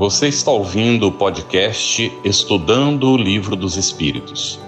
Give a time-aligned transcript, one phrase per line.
[0.00, 4.58] Você está ouvindo o podcast Estudando o Livro dos Espíritos,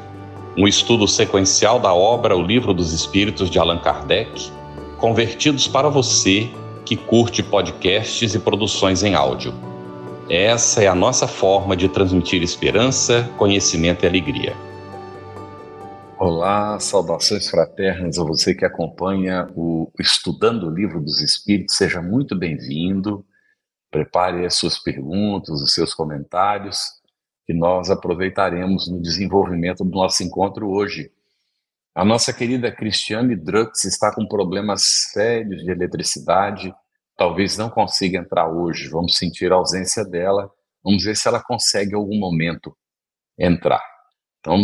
[0.59, 4.53] um estudo sequencial da obra O Livro dos Espíritos de Allan Kardec,
[4.99, 6.51] convertidos para você
[6.85, 9.55] que curte podcasts e produções em áudio.
[10.29, 14.55] Essa é a nossa forma de transmitir esperança, conhecimento e alegria.
[16.19, 22.37] Olá, saudações fraternas a você que acompanha o Estudando o Livro dos Espíritos, seja muito
[22.37, 23.25] bem-vindo.
[23.93, 26.79] Prepare as suas perguntas, os seus comentários,
[27.47, 31.13] que nós aproveitaremos no desenvolvimento do nosso encontro hoje.
[31.95, 36.75] A nossa querida Cristiane Drux está com problemas sérios de eletricidade,
[37.19, 40.51] talvez não consiga entrar hoje, vamos sentir a ausência dela,
[40.83, 42.75] vamos ver se ela consegue em algum momento
[43.39, 43.85] entrar.
[44.41, 44.57] Então,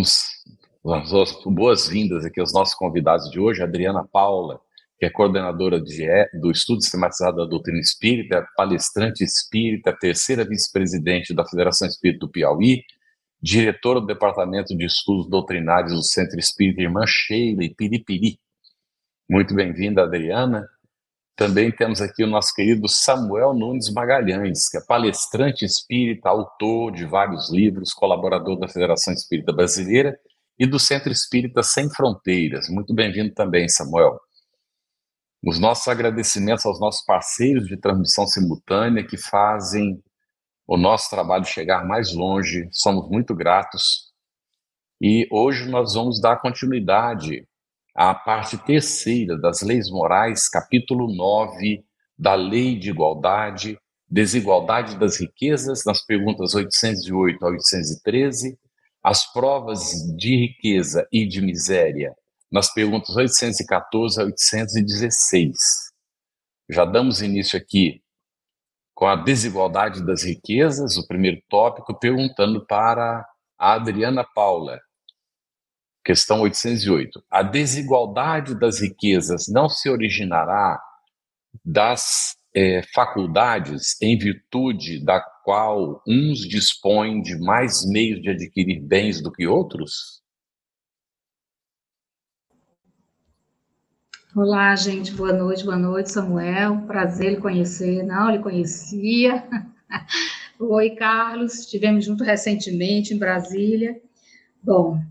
[0.82, 1.12] vamos
[1.44, 4.58] boas-vindas aqui aos nossos convidados de hoje, Adriana Paula,
[4.98, 6.06] que é coordenadora de,
[6.40, 12.82] do Estudo Sistematizado da Doutrina Espírita, palestrante espírita, terceira vice-presidente da Federação Espírita do Piauí,
[13.40, 18.40] diretora do Departamento de Estudos Doutrinários do Centro Espírita Irmã Sheila e Piripiri.
[19.30, 20.68] Muito bem-vinda, Adriana.
[21.36, 27.04] Também temos aqui o nosso querido Samuel Nunes Magalhães, que é palestrante espírita, autor de
[27.04, 30.18] vários livros, colaborador da Federação Espírita Brasileira
[30.58, 32.68] e do Centro Espírita Sem Fronteiras.
[32.68, 34.18] Muito bem-vindo também, Samuel.
[35.44, 40.02] Os nossos agradecimentos aos nossos parceiros de transmissão simultânea que fazem
[40.66, 42.68] o nosso trabalho chegar mais longe.
[42.72, 44.12] Somos muito gratos.
[45.00, 47.46] E hoje nós vamos dar continuidade
[47.94, 51.84] à parte terceira das Leis Morais, capítulo 9
[52.18, 53.78] da Lei de Igualdade,
[54.10, 58.58] Desigualdade das Riquezas, nas perguntas 808 a 813
[59.02, 62.12] as provas de riqueza e de miséria
[62.50, 65.56] nas perguntas 814 a 816.
[66.70, 68.02] Já damos início aqui
[68.94, 73.24] com a desigualdade das riquezas, o primeiro tópico, perguntando para
[73.56, 74.80] a Adriana Paula,
[76.04, 77.22] questão 808.
[77.30, 80.82] A desigualdade das riquezas não se originará
[81.64, 89.22] das é, faculdades em virtude da qual uns dispõem de mais meios de adquirir bens
[89.22, 90.22] do que outros?
[94.40, 96.82] Olá, gente, boa noite, boa noite, Samuel.
[96.86, 98.04] Prazer lhe conhecer.
[98.04, 99.42] Não, lhe conhecia.
[100.60, 104.00] Oi, Carlos, estivemos juntos recentemente em Brasília.
[104.62, 105.02] Bom,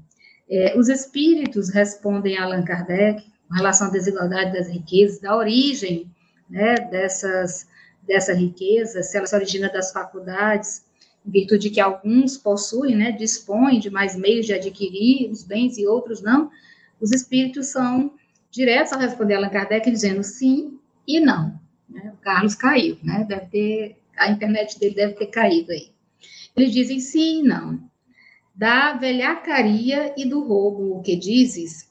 [0.49, 6.09] é, os espíritos respondem a Allan Kardec com relação à desigualdade das riquezas, da origem
[6.49, 7.67] né, dessas,
[8.03, 10.85] dessa riqueza, se ela se origina das faculdades,
[11.25, 15.77] em virtude de que alguns possuem, né, dispõem de mais meios de adquirir os bens
[15.77, 16.49] e outros não,
[17.01, 18.13] os espíritos são
[18.51, 21.59] diretos a responder Allan Kardec dizendo sim e não.
[21.89, 22.11] Né?
[22.13, 23.25] O Carlos caiu, né?
[23.27, 25.91] Deve ter, a internet dele deve ter caído aí.
[26.55, 27.79] Eles dizem sim e não.
[28.53, 31.87] Da velhacaria e do roubo, o que dizes?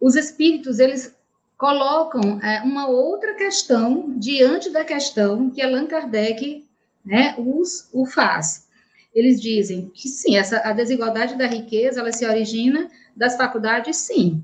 [0.00, 1.14] Os espíritos, eles
[1.58, 6.66] colocam é, uma outra questão diante da questão que Allan Kardec
[7.04, 8.68] né, os, o faz.
[9.12, 14.42] Eles dizem que sim, essa, a desigualdade da riqueza ela se origina das faculdades, sim.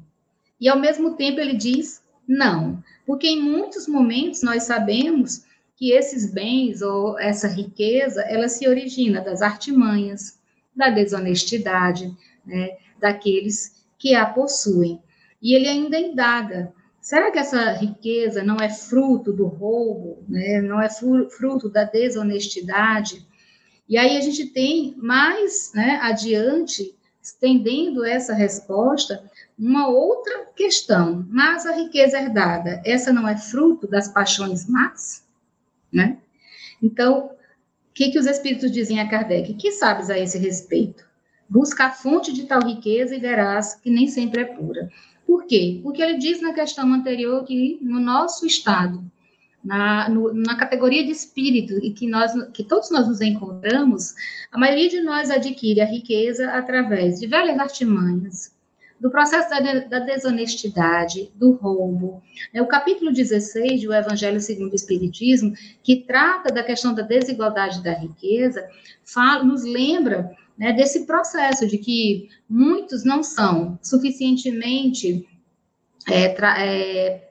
[0.60, 5.44] E ao mesmo tempo ele diz não, porque em muitos momentos nós sabemos
[5.76, 10.38] que esses bens ou essa riqueza ela se origina das artimanhas,
[10.74, 15.00] da desonestidade, né, daqueles que a possuem.
[15.40, 16.72] E ele ainda indaga
[17.06, 20.60] Será que essa riqueza não é fruto do roubo, né?
[20.60, 23.24] não é fruto da desonestidade?
[23.88, 29.22] E aí a gente tem mais né, adiante, estendendo essa resposta,
[29.58, 31.26] uma outra questão.
[31.28, 35.24] Mas a riqueza herdada, essa não é fruto das paixões más?
[35.92, 36.18] Né?
[36.82, 37.30] Então, o
[37.94, 39.54] que, que os espíritos dizem a Kardec?
[39.54, 41.06] Que sabes a esse respeito?
[41.48, 44.90] Busca a fonte de tal riqueza e verás que nem sempre é pura.
[45.26, 45.80] Por quê?
[45.82, 49.04] Porque ele diz na questão anterior que no nosso estado,
[49.64, 54.14] na, no, na categoria de espírito e que nós, que todos nós nos encontramos,
[54.52, 58.55] a maioria de nós adquire a riqueza através de velhas artimanhas,
[59.00, 62.22] do processo da, da desonestidade, do roubo.
[62.52, 65.52] É o capítulo 16 do Evangelho segundo o Espiritismo,
[65.82, 68.66] que trata da questão da desigualdade da riqueza,
[69.04, 75.28] fala, nos lembra né, desse processo de que muitos não são suficientemente
[76.08, 77.22] é, é,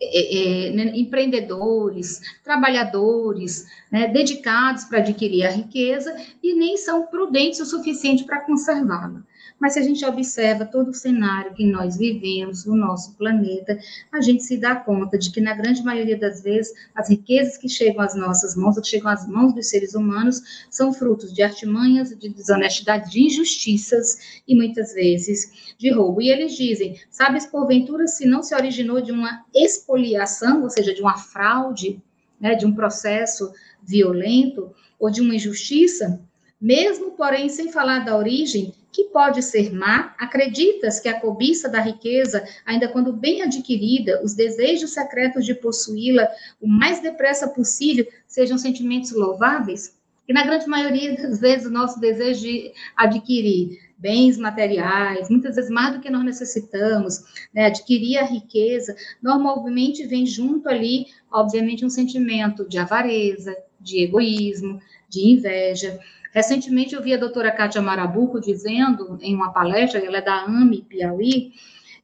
[0.00, 7.60] é, é né, empreendedores, trabalhadores, né, dedicados para adquirir a riqueza e nem são prudentes
[7.60, 9.22] o suficiente para conservá-la.
[9.58, 13.78] Mas se a gente observa todo o cenário que nós vivemos no nosso planeta,
[14.12, 17.68] a gente se dá conta de que, na grande maioria das vezes, as riquezas que
[17.68, 21.42] chegam às nossas mãos, ou que chegam às mãos dos seres humanos, são frutos de
[21.42, 26.20] artimanhas, de desonestidade, de injustiças e muitas vezes de roubo.
[26.20, 31.00] E eles dizem: sabes, porventura, se não se originou de uma expoliação, ou seja, de
[31.00, 32.00] uma fraude,
[32.38, 33.50] né, de um processo
[33.82, 36.20] violento ou de uma injustiça,
[36.60, 41.82] mesmo, porém, sem falar da origem, que pode ser má, acreditas que a cobiça da
[41.82, 46.26] riqueza, ainda quando bem adquirida, os desejos secretos de possuí-la
[46.58, 49.94] o mais depressa possível, sejam sentimentos louváveis?
[50.26, 55.70] E na grande maioria das vezes, o nosso desejo de adquirir bens materiais, muitas vezes
[55.70, 57.22] mais do que nós necessitamos,
[57.52, 64.80] né, adquirir a riqueza, normalmente vem junto ali, obviamente, um sentimento de avareza, de egoísmo,
[65.06, 66.00] de inveja.
[66.36, 70.82] Recentemente eu vi a doutora Kátia Marabuco dizendo em uma palestra, ela é da AME
[70.82, 71.54] Piauí,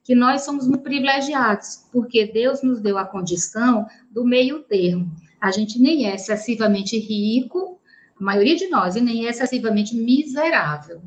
[0.03, 5.15] que nós somos muito privilegiados, porque Deus nos deu a condição do meio termo.
[5.39, 7.79] A gente nem é excessivamente rico,
[8.19, 10.99] a maioria de nós, e nem é excessivamente miserável.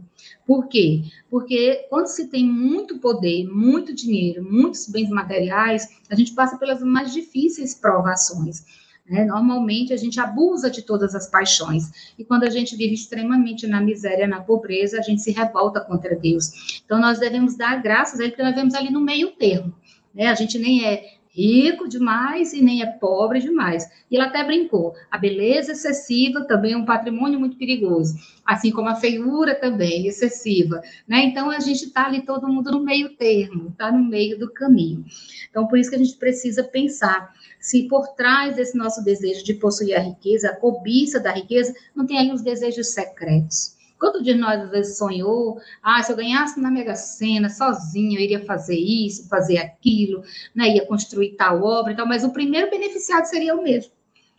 [0.46, 1.02] Por quê?
[1.28, 6.80] Porque quando se tem muito poder, muito dinheiro, muitos bens materiais, a gente passa pelas
[6.80, 8.85] mais difíceis provações.
[9.08, 9.24] Né?
[9.24, 12.12] Normalmente a gente abusa de todas as paixões.
[12.18, 16.16] E quando a gente vive extremamente na miséria, na pobreza, a gente se revolta contra
[16.16, 16.80] Deus.
[16.84, 19.72] Então nós devemos dar graças a Ele, porque nós vemos ali no meio termo.
[20.14, 20.28] Né?
[20.28, 23.86] A gente nem é rico demais e nem é pobre demais.
[24.10, 28.88] E ela até brincou: a beleza excessiva também é um patrimônio muito perigoso, assim como
[28.88, 31.24] a feiura também excessiva, né?
[31.24, 35.04] Então a gente está ali todo mundo no meio termo, está no meio do caminho.
[35.50, 39.54] Então por isso que a gente precisa pensar se por trás desse nosso desejo de
[39.54, 44.34] possuir a riqueza, a cobiça da riqueza, não tem aí os desejos secretos Quanto de
[44.34, 48.76] nós às vezes sonhou, ah, se eu ganhasse na Mega Sena sozinho, eu iria fazer
[48.76, 50.22] isso, fazer aquilo,
[50.54, 53.90] né, ia construir tal obra e tal, mas o primeiro beneficiado seria eu mesmo.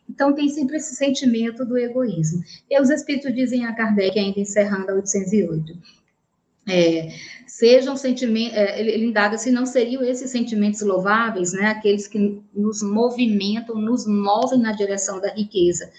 [0.09, 2.43] Então tem sempre esse sentimento do egoísmo.
[2.69, 5.77] E os espíritos dizem a Kardec, ainda encerrando a 808,
[6.69, 7.09] é,
[7.45, 12.41] sejam sentimentos, é, ele, ele indaga se não seriam esses sentimentos louváveis, né, aqueles que
[12.53, 15.89] nos movimentam, nos movem na direção da riqueza,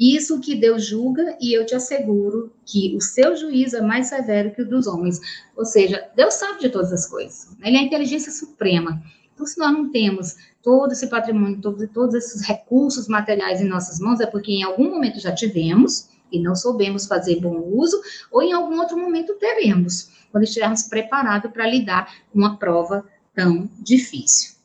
[0.00, 4.50] isso que Deus julga, e eu te asseguro que o seu juízo é mais severo
[4.50, 5.20] que o dos homens.
[5.54, 7.48] Ou seja, Deus sabe de todas as coisas.
[7.62, 9.02] Ele é a inteligência suprema.
[9.34, 14.00] Então, se nós não temos todo esse patrimônio, todo, todos esses recursos materiais em nossas
[14.00, 18.00] mãos, é porque em algum momento já tivemos e não soubemos fazer bom uso,
[18.30, 23.04] ou em algum outro momento teremos, quando estivermos preparados para lidar com uma prova
[23.34, 24.59] tão difícil.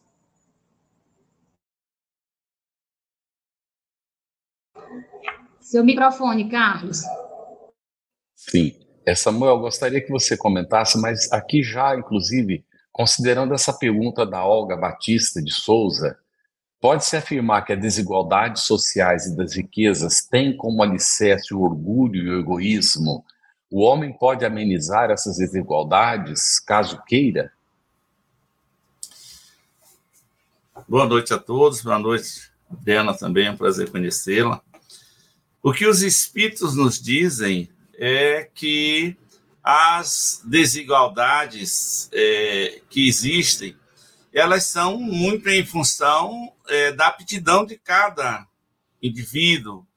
[5.66, 7.02] Seu microfone, Carlos.
[8.36, 8.76] Sim.
[9.04, 14.78] É, Samuel, gostaria que você comentasse, mas aqui já, inclusive, considerando essa pergunta da Olga
[14.78, 16.20] Batista de Souza,
[16.80, 22.30] pode-se afirmar que as desigualdades sociais e das riquezas têm como alicerce o orgulho e
[22.30, 23.26] o egoísmo?
[23.72, 27.52] O homem pode amenizar essas desigualdades, caso queira?
[30.88, 34.62] Boa noite a todos, boa noite, Diana também, é um prazer conhecê-la.
[35.68, 39.18] O que os espíritos nos dizem é que
[39.64, 43.76] as desigualdades é, que existem,
[44.32, 48.46] elas são muito em função é, da aptidão de cada
[49.02, 49.88] indivíduo,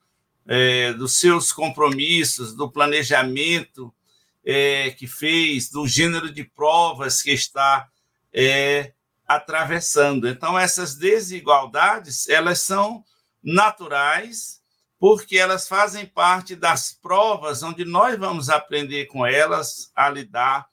[0.47, 3.93] é, dos seus compromissos, do planejamento
[4.43, 7.87] é, que fez, do gênero de provas que está
[8.33, 8.91] é,
[9.27, 10.27] atravessando.
[10.27, 13.05] Então, essas desigualdades, elas são
[13.43, 14.58] naturais
[14.99, 20.67] porque elas fazem parte das provas onde nós vamos aprender com elas a lidar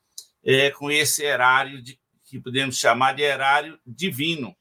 [0.45, 4.54] é, com esse erário de, que podemos chamar de erário divino.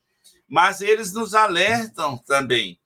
[0.47, 2.79] Mas eles nos alertam também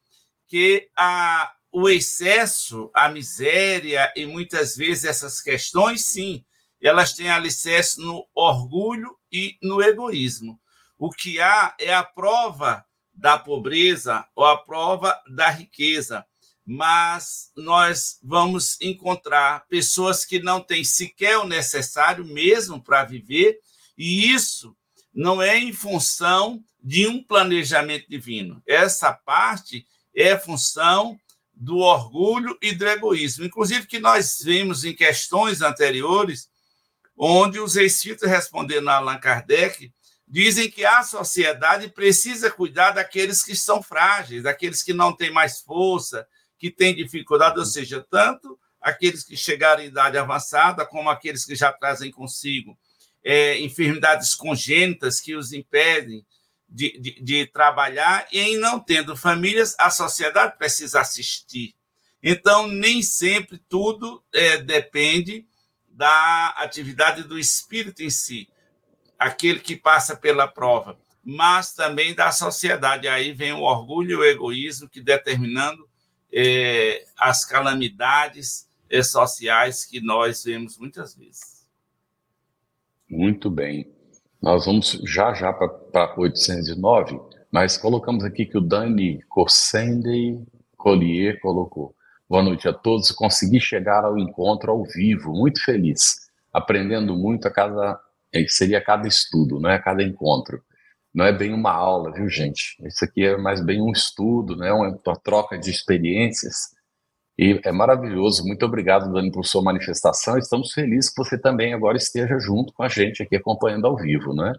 [0.48, 6.46] que a, o excesso, a miséria e muitas vezes essas questões, sim,
[6.82, 10.58] elas têm alicerce no orgulho e no egoísmo.
[10.98, 16.26] O que há é a prova da pobreza ou a prova da riqueza
[16.72, 23.58] mas nós vamos encontrar pessoas que não têm sequer o necessário mesmo para viver,
[23.98, 24.78] e isso
[25.12, 28.62] não é em função de um planejamento divino.
[28.68, 29.84] Essa parte
[30.16, 31.20] é função
[31.56, 33.46] do orgulho e do egoísmo.
[33.46, 36.52] Inclusive, que nós vimos em questões anteriores,
[37.18, 39.92] onde os espíritos respondendo a Allan Kardec
[40.28, 45.62] dizem que a sociedade precisa cuidar daqueles que são frágeis, daqueles que não têm mais
[45.62, 46.28] força,
[46.60, 51.56] que tem dificuldade, ou seja, tanto aqueles que chegaram em idade avançada, como aqueles que
[51.56, 52.78] já trazem consigo
[53.24, 56.26] é, enfermidades congênitas que os impedem
[56.68, 61.74] de, de, de, trabalhar, e em não tendo famílias, a sociedade precisa assistir.
[62.22, 65.48] Então, nem sempre tudo é, depende
[65.88, 68.48] da atividade do espírito em si,
[69.18, 73.08] aquele que passa pela prova, mas também da sociedade.
[73.08, 75.89] Aí vem o orgulho e o egoísmo que determinando
[76.32, 81.68] é, as calamidades é, sociais que nós vemos muitas vezes.
[83.10, 83.92] Muito bem.
[84.42, 87.20] Nós vamos já já para 809,
[87.52, 90.46] mas colocamos aqui que o Dani Corsendey
[90.78, 91.94] Collier colocou.
[92.30, 93.12] Boa noite a todos.
[93.12, 98.00] Consegui chegar ao encontro ao vivo, muito feliz, aprendendo muito a cada
[98.32, 100.64] é, seria cada estudo, não é cada encontro.
[101.14, 102.78] Não é bem uma aula, viu, gente?
[102.86, 104.72] Isso aqui é mais bem um estudo, né?
[104.72, 106.70] uma troca de experiências.
[107.38, 108.46] E é maravilhoso.
[108.46, 110.38] Muito obrigado, Dani, por sua manifestação.
[110.38, 114.34] Estamos felizes que você também agora esteja junto com a gente aqui acompanhando ao vivo,
[114.34, 114.54] né?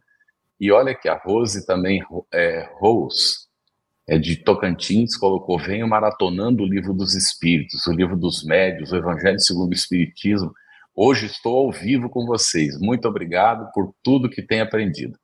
[0.58, 2.02] E olha que a Rose também,
[2.32, 3.50] é, Rose,
[4.08, 8.96] é de Tocantins, colocou: Venho maratonando o livro dos Espíritos, o livro dos Médios, o
[8.96, 10.52] Evangelho segundo o Espiritismo.
[10.96, 12.78] Hoje estou ao vivo com vocês.
[12.80, 15.18] Muito obrigado por tudo que tem aprendido.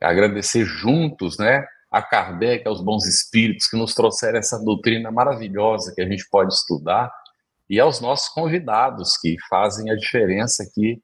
[0.00, 6.02] Agradecer juntos, né, a Kardec, aos bons espíritos que nos trouxeram essa doutrina maravilhosa que
[6.02, 7.10] a gente pode estudar
[7.68, 11.02] e aos nossos convidados que fazem a diferença aqui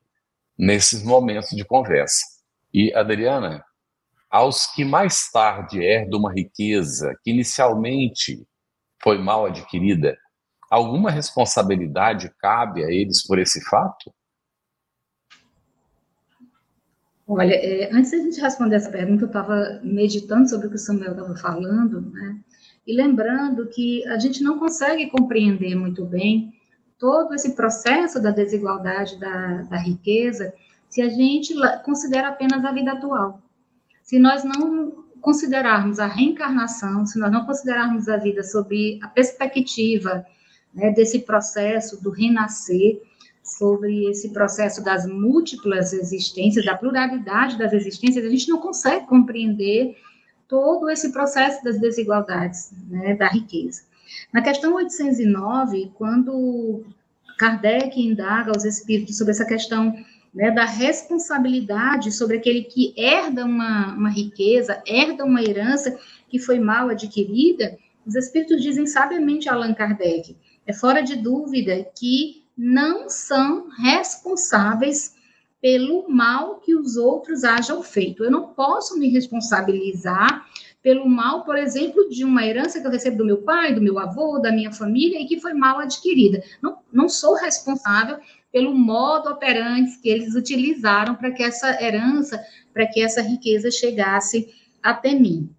[0.57, 2.25] nesses momentos de conversa.
[2.73, 3.65] E Adriana,
[4.31, 8.47] aos que mais tarde herdam uma riqueza que inicialmente
[9.03, 10.17] foi mal adquirida,
[10.71, 14.13] alguma responsabilidade cabe a eles por esse fato?
[17.27, 20.77] Olha, é, antes de a gente responder essa pergunta, eu estava meditando sobre o que
[20.77, 22.39] o Samuel estava falando, né?
[22.87, 26.53] E lembrando que a gente não consegue compreender muito bem
[26.99, 30.53] todo esse processo da desigualdade da, da riqueza
[30.89, 33.43] se a gente considera apenas a vida atual.
[34.03, 40.25] Se nós não considerarmos a reencarnação, se nós não considerarmos a vida sob a perspectiva
[40.75, 43.01] né, desse processo do renascer,
[43.45, 49.97] sobre esse processo das múltiplas existências, da pluralidade das existências, a gente não consegue compreender
[50.49, 53.83] todo esse processo das desigualdades, né, da riqueza.
[54.33, 56.85] Na questão 809, quando
[57.39, 59.95] Kardec indaga aos espíritos sobre essa questão
[60.35, 65.99] né, da responsabilidade sobre aquele que herda uma, uma riqueza, herda uma herança
[66.29, 70.37] que foi mal adquirida, os espíritos dizem sabiamente a Allan Kardec,
[70.67, 75.15] é fora de dúvida que não são responsáveis
[75.61, 78.23] pelo mal que os outros hajam feito.
[78.23, 80.47] Eu não posso me responsabilizar
[80.83, 83.99] pelo mal, por exemplo, de uma herança que eu recebo do meu pai, do meu
[83.99, 86.45] avô, da minha família e que foi mal adquirida.
[86.61, 88.19] Não, não sou responsável
[88.53, 92.39] pelo modo operante que eles utilizaram para que essa herança,
[92.73, 95.51] para que essa riqueza chegasse até mim.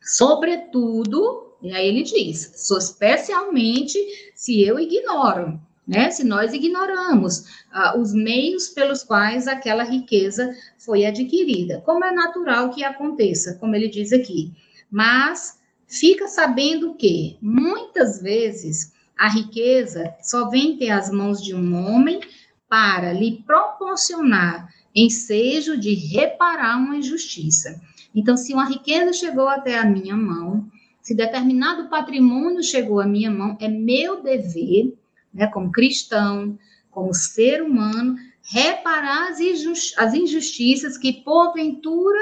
[0.00, 3.98] Sobretudo, e aí ele diz, especialmente
[4.34, 6.10] se eu ignoro, né?
[6.10, 12.70] Se nós ignoramos ah, os meios pelos quais aquela riqueza foi adquirida, como é natural
[12.70, 14.52] que aconteça, como ele diz aqui.
[14.90, 21.74] Mas fica sabendo que muitas vezes a riqueza só vem ter as mãos de um
[21.74, 22.20] homem
[22.68, 27.80] para lhe proporcionar ensejo de reparar uma injustiça.
[28.14, 30.70] Então, se uma riqueza chegou até a minha mão,
[31.02, 34.94] se determinado patrimônio chegou à minha mão, é meu dever,
[35.34, 36.56] né, como cristão,
[36.90, 42.18] como ser humano, reparar as, injustiças que, porventura,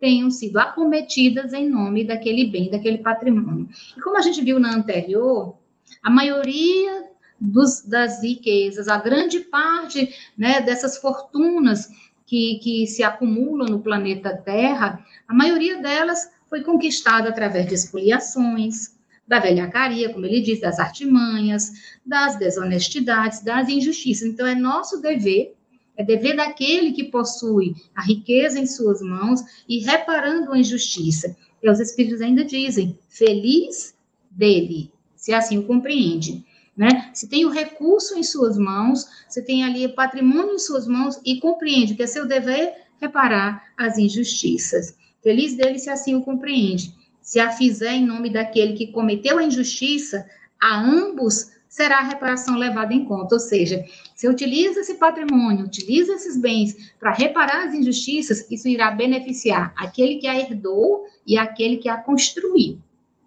[0.00, 3.68] tenham sido acometidas em nome daquele bem, daquele patrimônio.
[3.96, 5.56] E como a gente viu na anterior,
[6.02, 7.04] a maioria
[7.40, 11.88] dos, das riquezas, a grande parte né, dessas fortunas
[12.26, 18.94] que, que se acumulam no planeta Terra, a maioria delas foi conquistada através de expoliações,
[19.26, 21.72] da velhacaria, como ele diz, das artimanhas,
[22.04, 24.28] das desonestidades, das injustiças.
[24.28, 25.54] Então, é nosso dever,
[25.96, 31.36] é dever daquele que possui a riqueza em suas mãos e reparando a injustiça.
[31.62, 33.94] E os Espíritos ainda dizem, feliz
[34.30, 36.44] dele, se assim o compreende.
[36.76, 37.10] Né?
[37.14, 41.20] Se tem o recurso em suas mãos, se tem ali o patrimônio em suas mãos
[41.24, 44.96] e compreende que é seu dever reparar as injustiças.
[45.22, 46.92] Feliz dele se assim o compreende.
[47.24, 50.26] Se a fizer em nome daquele que cometeu a injustiça,
[50.60, 53.34] a ambos será a reparação levada em conta.
[53.34, 53.82] Ou seja,
[54.14, 60.16] se utiliza esse patrimônio, utiliza esses bens para reparar as injustiças, isso irá beneficiar aquele
[60.16, 62.78] que a herdou e aquele que a construiu.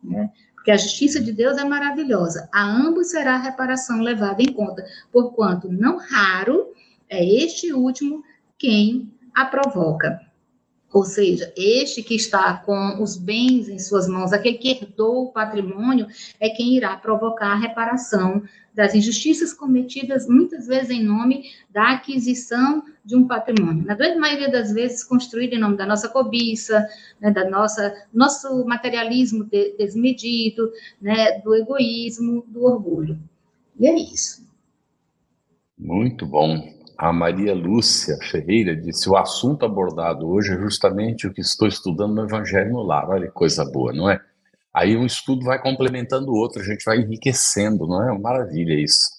[0.04, 0.32] né?
[0.54, 2.48] Porque a justiça de Deus é maravilhosa.
[2.54, 6.68] A ambos será a reparação levada em conta, porquanto não raro
[7.10, 8.24] é este último
[8.60, 10.27] quem a provoca.
[10.98, 15.32] Ou seja, este que está com os bens em suas mãos, aquele que herdou o
[15.32, 16.08] patrimônio,
[16.40, 18.42] é quem irá provocar a reparação
[18.74, 23.86] das injustiças cometidas, muitas vezes em nome da aquisição de um patrimônio.
[23.86, 26.84] Na grande maioria das vezes, construído em nome da nossa cobiça,
[27.22, 33.20] né, da nossa nosso materialismo de, desmedido, né, do egoísmo, do orgulho.
[33.80, 34.44] E é isso.
[35.78, 36.76] Muito bom.
[36.98, 42.16] A Maria Lúcia Ferreira disse: o assunto abordado hoje é justamente o que estou estudando
[42.16, 43.08] no Evangelho no Lar.
[43.10, 44.20] Olha que coisa boa, não é?
[44.74, 48.18] Aí um estudo vai complementando o outro, a gente vai enriquecendo, não é?
[48.18, 49.10] Maravilha isso.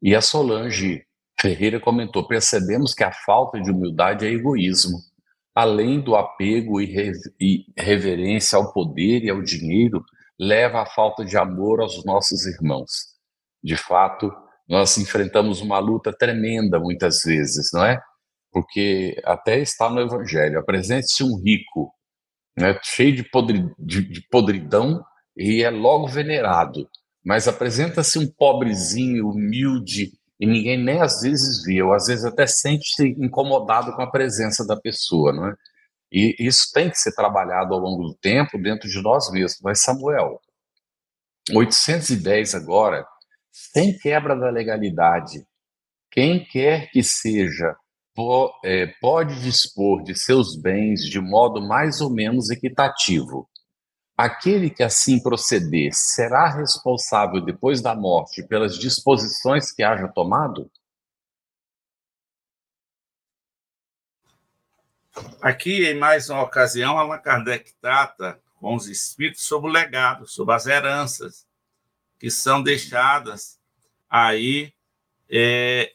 [0.00, 1.04] E a Solange
[1.38, 4.98] Ferreira comentou: percebemos que a falta de humildade é egoísmo.
[5.54, 10.02] Além do apego e reverência ao poder e ao dinheiro,
[10.40, 13.12] leva à falta de amor aos nossos irmãos.
[13.62, 14.32] De fato,
[14.72, 18.00] nós enfrentamos uma luta tremenda muitas vezes, não é?
[18.50, 21.92] Porque até está no Evangelho, apresente-se um rico,
[22.56, 25.04] né, cheio de, podri, de, de podridão
[25.36, 26.88] e é logo venerado,
[27.22, 30.10] mas apresenta-se um pobrezinho, humilde,
[30.40, 34.66] e ninguém nem às vezes vê, ou às vezes até sente-se incomodado com a presença
[34.66, 35.54] da pessoa, não é?
[36.10, 39.60] E isso tem que ser trabalhado ao longo do tempo dentro de nós mesmos.
[39.62, 40.40] Mas, Samuel,
[41.54, 43.06] 810 agora
[43.52, 45.46] sem quebra da legalidade.
[46.10, 47.76] Quem quer que seja
[48.64, 53.48] é, pode dispor de seus bens de modo mais ou menos equitativo.
[54.16, 60.70] Aquele que assim proceder será responsável depois da morte pelas disposições que haja tomado?
[65.40, 70.54] Aqui, em mais uma ocasião, Allan Kardec trata com os espíritos sobre o legado, sobre
[70.54, 71.46] as heranças
[72.22, 73.58] que são deixadas
[74.08, 74.72] aí
[75.28, 75.92] é,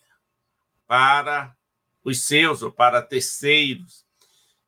[0.86, 1.56] para
[2.04, 4.06] os seus ou para terceiros.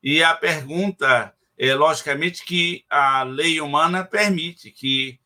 [0.01, 5.19] E a pergunta é, logicamente, que a lei humana permite que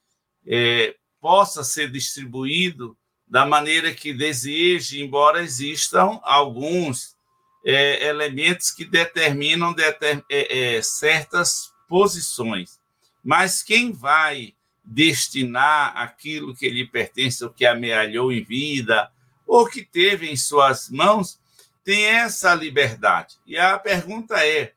[0.48, 2.98] é, possa ser distribuído
[3.28, 7.16] da maneira que deseje, embora existam alguns
[7.64, 12.80] é, elementos que determinam deter, é, é, certas posições.
[13.24, 19.12] Mas quem vai destinar aquilo que lhe pertence, o que amealhou em vida,
[19.48, 21.40] ou que teve em suas mãos,
[21.84, 23.36] tem essa liberdade.
[23.46, 24.74] E a pergunta é: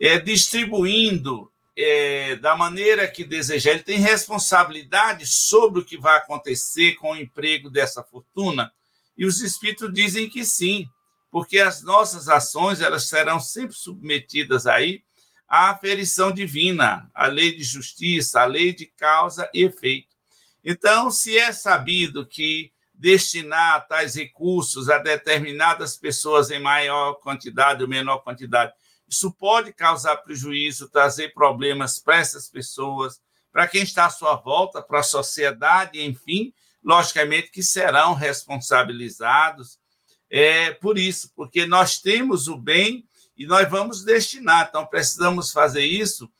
[0.00, 6.94] é distribuindo é, da maneira que desejar, ele tem responsabilidade sobre o que vai acontecer
[6.94, 8.72] com o emprego dessa fortuna?
[9.16, 10.86] E os espíritos dizem que sim,
[11.30, 15.02] porque as nossas ações elas serão sempre submetidas aí
[15.48, 20.14] a aferição divina, a lei de justiça, a lei de causa e efeito.
[20.64, 27.88] Então, se é sabido que destinar tais recursos a determinadas pessoas em maior quantidade ou
[27.88, 28.72] menor quantidade,
[29.08, 33.20] isso pode causar prejuízo, trazer problemas para essas pessoas,
[33.52, 39.78] para quem está à sua volta, para a sociedade, enfim, logicamente que serão responsabilizados
[40.30, 43.06] é, por isso, porque nós temos o bem
[43.36, 44.66] e nós vamos destinar.
[44.68, 46.30] Então, precisamos fazer isso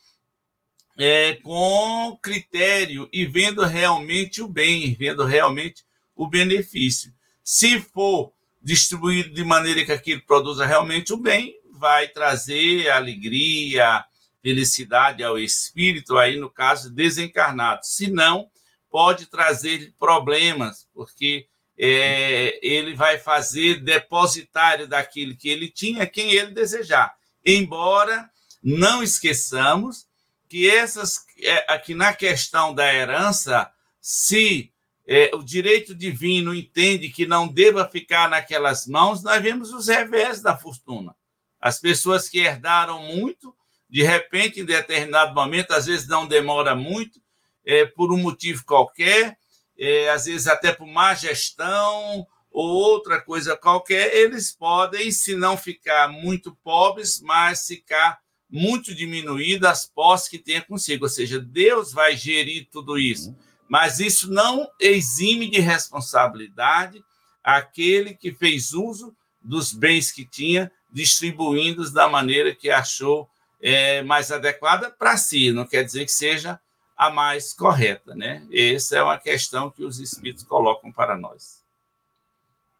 [0.96, 7.12] é, com critério e vendo realmente o bem, vendo realmente o benefício.
[7.44, 8.32] Se for
[8.62, 14.04] distribuído de maneira que aquilo produza realmente o bem, vai trazer alegria,
[14.42, 17.84] felicidade ao espírito, aí no caso desencarnado.
[17.84, 18.48] Se não,
[18.90, 21.46] pode trazer problemas, porque
[21.78, 27.14] é, ele vai fazer depositário daquilo que ele tinha, quem ele desejar.
[27.44, 28.28] Embora
[28.62, 30.06] não esqueçamos
[30.48, 34.72] que essas é, aqui na questão da herança, se
[35.06, 40.40] é, o direito divino entende que não deva ficar naquelas mãos, nós vemos os revés
[40.40, 41.14] da fortuna.
[41.60, 43.54] As pessoas que herdaram muito,
[43.88, 47.20] de repente, em determinado momento, às vezes não demora muito,
[47.64, 49.36] é, por um motivo qualquer,
[49.78, 55.56] é, às vezes até por má gestão ou outra coisa qualquer, eles podem, se não
[55.56, 61.04] ficar muito pobres, mas ficar muito diminuídas as posses que tenha consigo.
[61.04, 63.36] Ou seja, Deus vai gerir tudo isso.
[63.68, 67.04] Mas isso não exime de responsabilidade
[67.42, 73.28] aquele que fez uso dos bens que tinha, distribuindo-os da maneira que achou
[73.60, 75.52] é, mais adequada para si.
[75.52, 76.58] Não quer dizer que seja
[76.96, 78.46] a mais correta, né?
[78.50, 81.62] Essa é uma questão que os espíritos colocam para nós.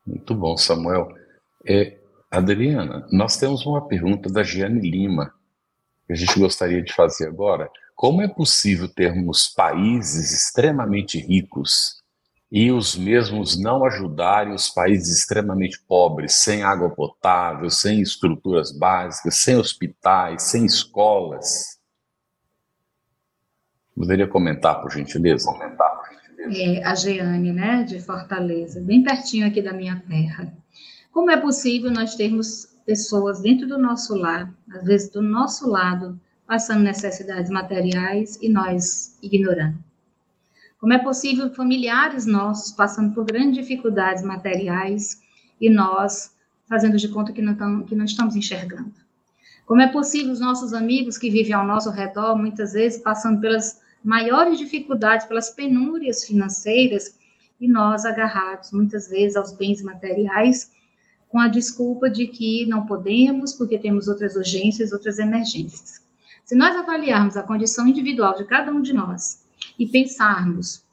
[0.07, 1.09] Muito bom, Samuel.
[1.67, 1.99] É,
[2.31, 5.35] Adriana, nós temos uma pergunta da Giane Lima,
[6.07, 7.69] que a gente gostaria de fazer agora.
[7.95, 12.03] como é possível termos países extremamente ricos
[12.53, 19.39] e os mesmos não ajudarem os países extremamente pobres, sem água potável, sem estruturas básicas,
[19.39, 21.76] sem hospitais, sem escolas?
[23.97, 25.51] Poderia comentar, por gentileza?
[25.51, 26.63] Comentar, por gentileza.
[26.63, 30.53] É, a Geane, né, de Fortaleza, bem pertinho aqui da minha terra.
[31.11, 36.21] Como é possível nós termos pessoas dentro do nosso lar, às vezes do nosso lado,
[36.47, 39.79] passando necessidades materiais e nós ignorando?
[40.79, 45.23] Como é possível familiares nossos passando por grandes dificuldades materiais
[45.59, 46.37] e nós
[46.69, 48.93] fazendo de conta que não, tam, que não estamos enxergando?
[49.65, 53.81] Como é possível os nossos amigos que vivem ao nosso redor, muitas vezes passando pelas
[54.07, 57.19] maiores dificuldades, pelas penúrias financeiras,
[57.61, 60.71] e nós agarrados muitas vezes aos bens materiais,
[61.29, 66.07] com a desculpa de que não podemos porque temos outras urgências, outras emergências.
[66.45, 69.45] Se nós avaliarmos a condição individual de cada um de nós
[69.77, 70.85] e pensarmos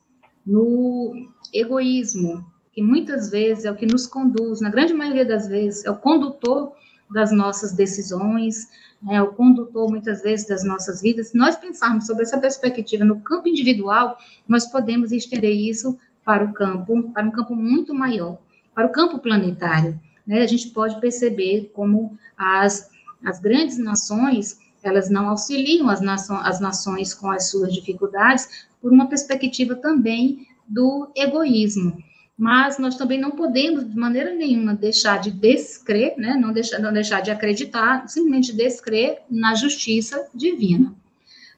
[0.44, 1.14] no
[1.54, 5.92] egoísmo, que muitas vezes é o que nos conduz, na grande maioria das vezes, é
[5.92, 6.74] o condutor
[7.12, 8.68] das nossas decisões,
[9.10, 11.30] é o condutor muitas vezes das nossas vidas.
[11.30, 16.54] Se nós pensarmos sobre essa perspectiva no campo individual, nós podemos estender isso para o
[16.54, 18.38] campo, para um campo muito maior,
[18.74, 20.00] para o campo planetário.
[20.26, 20.42] Né?
[20.42, 22.90] A gente pode perceber como as,
[23.26, 28.92] as grandes nações elas não auxiliam as, naço as nações com as suas dificuldades por
[28.92, 31.98] uma perspectiva também do egoísmo.
[32.38, 36.36] Mas nós também não podemos, de maneira nenhuma, deixar de descrer, né?
[36.36, 40.94] não, deixar, não deixar de acreditar, simplesmente descrer na justiça divina.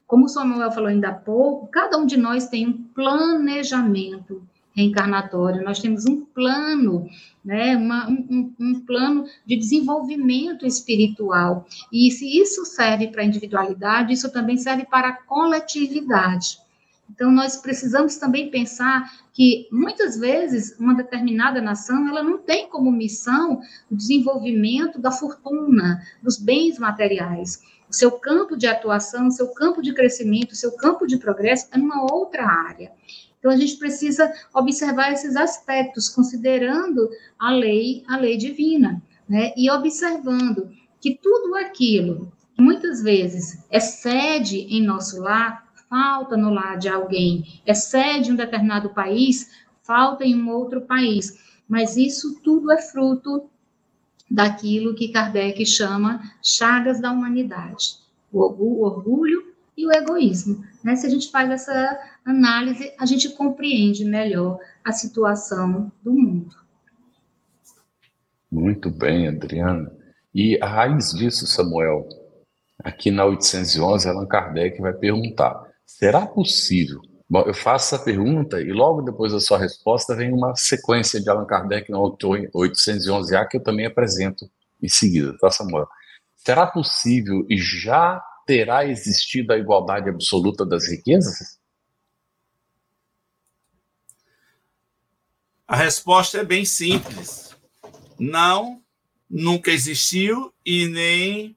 [0.06, 4.42] Como o Samuel falou ainda há pouco, cada um de nós tem um planejamento
[4.76, 7.08] reencarnatório, nós temos um plano,
[7.42, 11.66] né, uma, um, um, plano de desenvolvimento espiritual.
[11.90, 16.58] E se isso serve para a individualidade, isso também serve para a coletividade.
[17.10, 22.90] Então, nós precisamos também pensar que, muitas vezes, uma determinada nação, ela não tem como
[22.90, 27.62] missão o desenvolvimento da fortuna, dos bens materiais.
[27.88, 31.68] O seu campo de atuação, o seu campo de crescimento, o seu campo de progresso
[31.72, 32.92] é numa outra área.
[33.38, 39.52] Então a gente precisa observar esses aspectos, considerando a lei, a lei divina, né?
[39.56, 46.88] E observando que tudo aquilo muitas vezes excede em nosso lar, falta no lar de
[46.88, 49.50] alguém, excede em um determinado país,
[49.82, 51.38] falta em um outro país.
[51.68, 53.48] Mas isso tudo é fruto
[54.30, 57.98] daquilo que Kardec chama chagas da humanidade.
[58.32, 60.64] O orgulho e o egoísmo.
[60.82, 60.96] Né?
[60.96, 66.54] Se a gente faz essa análise, a gente compreende melhor a situação do mundo.
[68.50, 69.92] Muito bem, Adriana.
[70.34, 72.08] E a raiz disso, Samuel,
[72.82, 77.00] aqui na 811, Allan Kardec vai perguntar: será possível?
[77.28, 81.28] Bom, eu faço essa pergunta e logo depois da sua resposta vem uma sequência de
[81.30, 84.50] Allan Kardec no 811A que eu também apresento
[84.82, 85.88] em seguida, tá, Samuel?
[86.36, 91.58] Será possível e já terá existido a igualdade absoluta das riquezas?
[95.66, 97.56] A resposta é bem simples.
[98.16, 98.80] Não,
[99.28, 101.56] nunca existiu e nem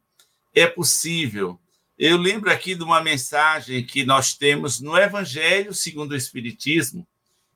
[0.56, 1.60] é possível.
[2.00, 7.06] Eu lembro aqui de uma mensagem que nós temos no Evangelho segundo o Espiritismo,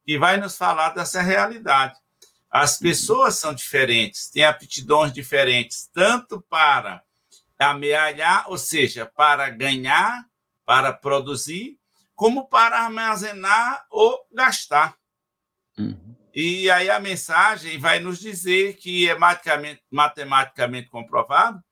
[0.06, 1.98] que vai nos falar dessa realidade.
[2.52, 7.02] As pessoas são diferentes, têm aptidões diferentes, tanto para
[7.58, 10.26] amealhar, ou seja, para ganhar,
[10.66, 11.80] para produzir,
[12.14, 14.94] como para armazenar ou gastar.
[15.78, 16.18] Uhum.
[16.36, 21.64] E aí a mensagem vai nos dizer que é matematicamente, matematicamente comprovado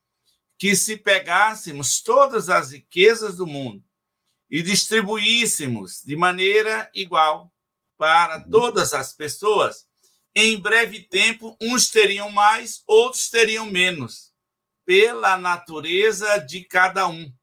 [0.61, 3.83] que se pegássemos todas as riquezas do mundo
[4.47, 7.51] e distribuíssemos de maneira igual
[7.97, 9.87] para todas as pessoas,
[10.35, 14.35] em breve tempo, uns teriam mais, outros teriam menos
[14.85, 17.33] pela natureza de cada um.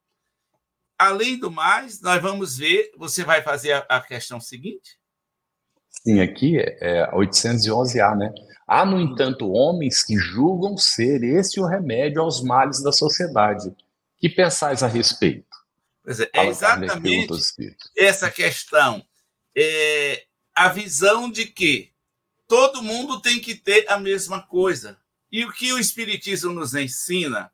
[0.96, 4.96] Além do mais, nós vamos ver, você vai fazer a questão seguinte?
[5.90, 8.33] Sim, aqui é 811A, né?
[8.66, 13.74] Há, no entanto, homens que julgam ser esse o remédio aos males da sociedade.
[14.18, 15.48] Que pensais a respeito?
[16.05, 17.29] Pois é, é exatamente
[17.96, 19.05] essa questão.
[19.57, 20.24] É
[20.55, 21.92] a visão de que
[22.46, 24.98] todo mundo tem que ter a mesma coisa.
[25.31, 27.51] E o que o Espiritismo nos ensina?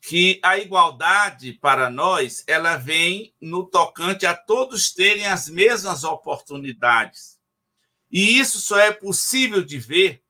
[0.00, 7.33] Que a igualdade para nós ela vem no tocante a todos terem as mesmas oportunidades.
[8.14, 10.22] E isso só é possível de ver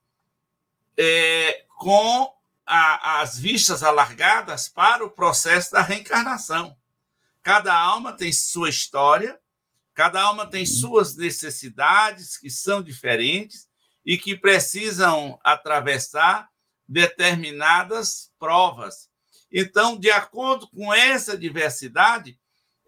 [0.96, 6.74] é, com a, as vistas alargadas para o processo da reencarnação.
[7.42, 9.38] Cada alma tem sua história,
[9.92, 13.68] cada alma tem suas necessidades que são diferentes
[14.02, 16.48] e que precisam atravessar
[16.88, 19.10] determinadas provas.
[19.52, 22.38] Então, de acordo com essa diversidade,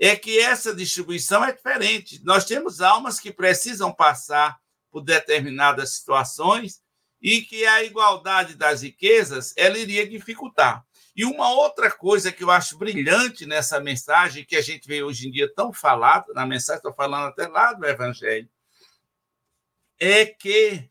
[0.00, 2.24] é que essa distribuição é diferente.
[2.24, 4.58] Nós temos almas que precisam passar
[4.90, 6.80] por determinadas situações
[7.20, 10.84] e que a igualdade das riquezas ela iria dificultar.
[11.14, 15.26] E uma outra coisa que eu acho brilhante nessa mensagem, que a gente vê hoje
[15.26, 18.48] em dia tão falado, na mensagem, estou falando até lá do Evangelho,
[19.98, 20.90] é que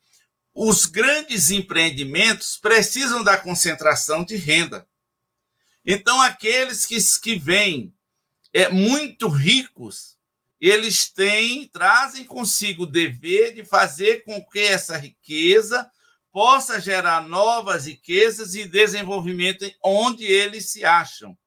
[0.52, 4.88] os grandes empreendimentos precisam da concentração de renda.
[5.86, 7.94] Então, aqueles que, que vêm
[8.52, 10.15] é, muito ricos,
[10.60, 15.90] eles têm, trazem consigo o dever de fazer com que essa riqueza
[16.32, 21.38] possa gerar novas riquezas e desenvolvimento onde eles se acham.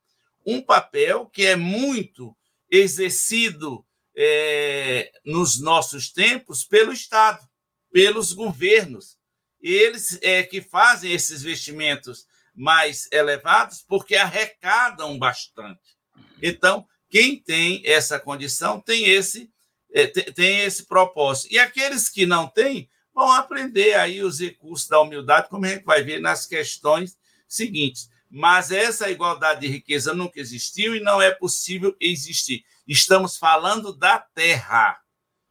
[0.47, 2.35] Um papel que é muito
[2.71, 3.85] exercido
[4.17, 7.47] é, nos nossos tempos pelo Estado,
[7.93, 9.19] pelos governos.
[9.61, 15.99] Eles é que fazem esses investimentos mais elevados porque arrecadam bastante.
[16.43, 19.51] Então, quem tem essa condição tem esse
[19.93, 21.53] é, tem esse propósito.
[21.53, 25.85] E aqueles que não têm vão aprender aí os recursos da humildade, como a gente
[25.85, 27.17] vai ver nas questões
[27.49, 28.09] seguintes.
[28.31, 32.65] Mas essa igualdade de riqueza nunca existiu e não é possível existir.
[32.87, 35.01] Estamos falando da terra.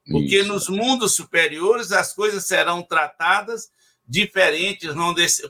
[0.09, 0.47] Porque Isso.
[0.47, 3.69] nos mundos superiores as coisas serão tratadas
[4.07, 4.91] diferentes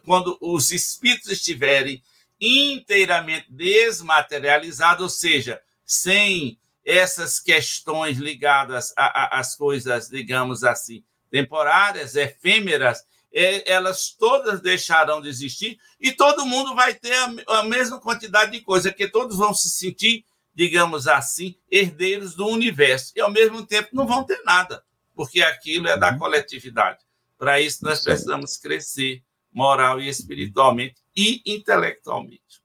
[0.04, 2.02] quando os espíritos estiverem
[2.40, 13.72] inteiramente desmaterializados, ou seja, sem essas questões ligadas às coisas, digamos assim, temporárias, efêmeras, é,
[13.72, 18.62] elas todas deixarão de existir e todo mundo vai ter a, a mesma quantidade de
[18.62, 23.90] coisa, que todos vão se sentir, digamos assim, herdeiros do universo e ao mesmo tempo
[23.94, 24.84] não vão ter nada,
[25.16, 26.20] porque aquilo é da uhum.
[26.20, 27.00] coletividade.
[27.38, 32.62] Para isso nós precisamos crescer moral e espiritualmente e intelectualmente.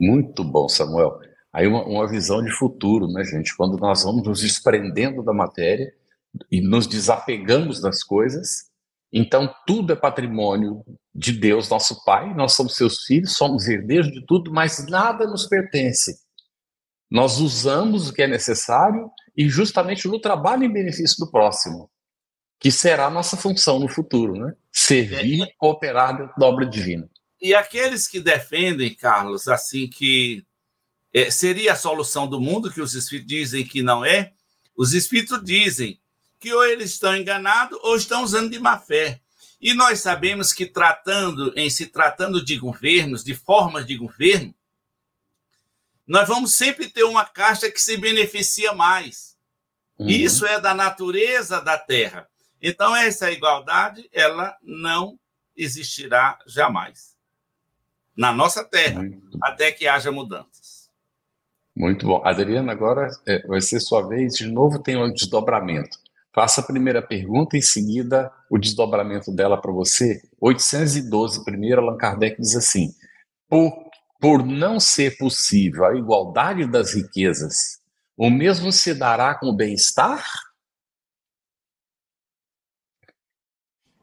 [0.00, 1.31] Muito bom, Samuel.
[1.52, 3.54] Aí uma, uma visão de futuro, né, gente?
[3.56, 5.92] Quando nós vamos nos desprendendo da matéria
[6.50, 8.70] e nos desapegamos das coisas,
[9.12, 10.82] então tudo é patrimônio
[11.14, 15.46] de Deus, nosso Pai, nós somos seus filhos, somos herdeiros de tudo, mas nada nos
[15.46, 16.18] pertence.
[17.10, 21.90] Nós usamos o que é necessário e justamente no trabalho em benefício do próximo,
[22.58, 24.54] que será a nossa função no futuro, né?
[24.72, 27.06] Servir, cooperar da obra divina.
[27.38, 30.42] E aqueles que defendem, Carlos, assim que
[31.12, 34.32] é, seria a solução do mundo, que os espíritos dizem que não é,
[34.76, 36.00] os espíritos dizem
[36.40, 39.20] que ou eles estão enganados ou estão usando de má fé.
[39.60, 44.52] E nós sabemos que tratando, em se tratando de governos, de formas de governo,
[46.06, 49.36] nós vamos sempre ter uma caixa que se beneficia mais.
[49.98, 50.08] Uhum.
[50.08, 52.28] Isso é da natureza da Terra.
[52.60, 55.18] Então essa igualdade, ela não
[55.56, 57.12] existirá jamais
[58.16, 59.30] na nossa Terra, uhum.
[59.42, 60.61] até que haja mudanças.
[61.74, 62.22] Muito bom.
[62.24, 64.34] Adriana, agora é, vai ser sua vez.
[64.34, 65.98] De novo tem um desdobramento.
[66.34, 70.22] Faça a primeira pergunta, em seguida o desdobramento dela para você.
[70.40, 72.94] 812, primeiro, Allan Kardec diz assim:
[73.48, 73.72] por,
[74.20, 77.80] por não ser possível a igualdade das riquezas,
[78.16, 80.24] o mesmo se dará com o bem-estar?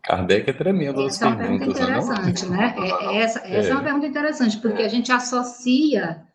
[0.04, 2.58] Kardec é tremendo essa é uma pergunta interessante, não?
[2.58, 2.76] né?
[2.78, 3.72] É, é, essa, essa é.
[3.72, 3.74] é.
[3.74, 6.28] uma pergunta interessante, porque a gente associa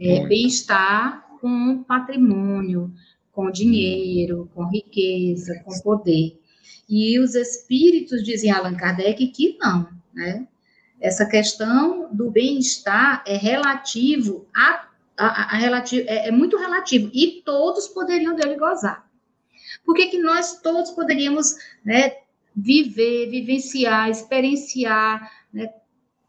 [0.00, 2.92] é, bem-estar com patrimônio,
[3.32, 6.40] com dinheiro, com riqueza, com poder.
[6.88, 10.46] E os espíritos dizem Allan Kardec que não, né?
[11.00, 17.42] Essa questão do bem-estar é relativo a, a, a relativo, é, é, muito relativo e
[17.44, 19.06] todos poderiam dele gozar.
[19.84, 21.54] Por que, que nós todos poderíamos
[21.84, 22.12] né,
[22.54, 25.68] viver, vivenciar, experienciar né,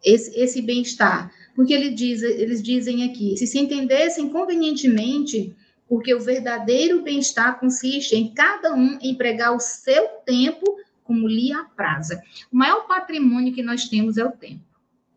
[0.03, 1.31] esse, esse bem-estar?
[1.57, 5.55] Porque ele diz, eles dizem aqui, se se entendessem convenientemente
[5.89, 10.63] porque o verdadeiro bem-estar consiste em cada um empregar o seu tempo
[11.03, 12.21] como lhe apraza.
[12.51, 14.61] O maior patrimônio que nós temos é o tempo,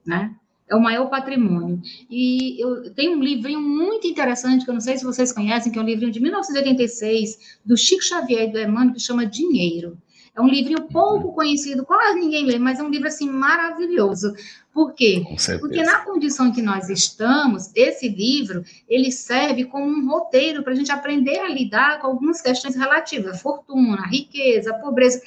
[0.07, 0.35] né?
[0.66, 1.83] É o maior patrimônio.
[2.09, 5.79] E eu tenho um livrinho muito interessante, que eu não sei se vocês conhecem, que
[5.79, 9.98] é um livrinho de 1986, do Chico Xavier e do Emmanuel, que chama Dinheiro.
[10.35, 14.33] É um livrinho pouco conhecido, quase ninguém lê, mas é um livro assim maravilhoso.
[14.73, 15.25] Por quê?
[15.59, 20.73] Porque na condição em que nós estamos, esse livro ele serve como um roteiro para
[20.73, 25.21] a gente aprender a lidar com algumas questões relativas à fortuna, à riqueza, à pobreza.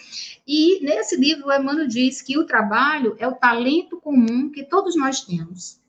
[0.48, 4.96] E nesse livro, o Emmanuel diz que o trabalho é o talento comum que todos
[4.96, 5.83] nós temos.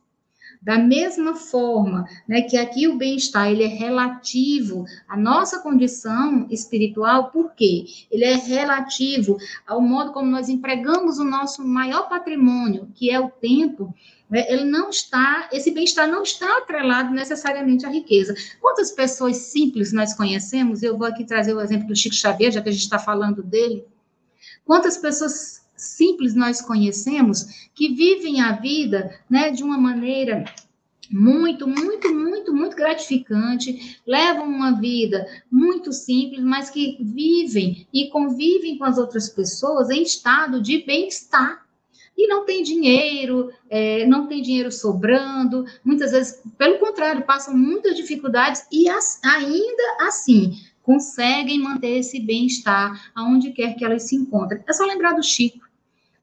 [0.64, 7.31] Da mesma forma, né, que aqui o bem-estar ele é relativo à nossa condição espiritual,
[7.31, 7.85] por quê?
[8.11, 13.29] Ele é relativo ao modo como nós empregamos o nosso maior patrimônio, que é o
[13.29, 13.94] tempo,
[14.31, 18.35] né, ele não está, esse bem-estar não está atrelado necessariamente à riqueza.
[18.59, 20.83] Quantas pessoas simples nós conhecemos?
[20.83, 23.42] Eu vou aqui trazer o exemplo do Chico Xavier, já que a gente está falando
[23.42, 23.85] dele.
[24.64, 30.44] Quantas pessoas simples nós conhecemos que vivem a vida né, de uma maneira
[31.10, 38.78] muito, muito, muito, muito gratificante, levam uma vida muito simples, mas que vivem e convivem
[38.78, 41.64] com as outras pessoas em estado de bem-estar.
[42.16, 47.96] E não tem dinheiro, é, não tem dinheiro sobrando, muitas vezes, pelo contrário, passam muitas
[47.96, 54.62] dificuldades e as, ainda assim conseguem manter esse bem-estar aonde quer que elas se encontrem.
[54.68, 55.64] É só lembrar do Chico.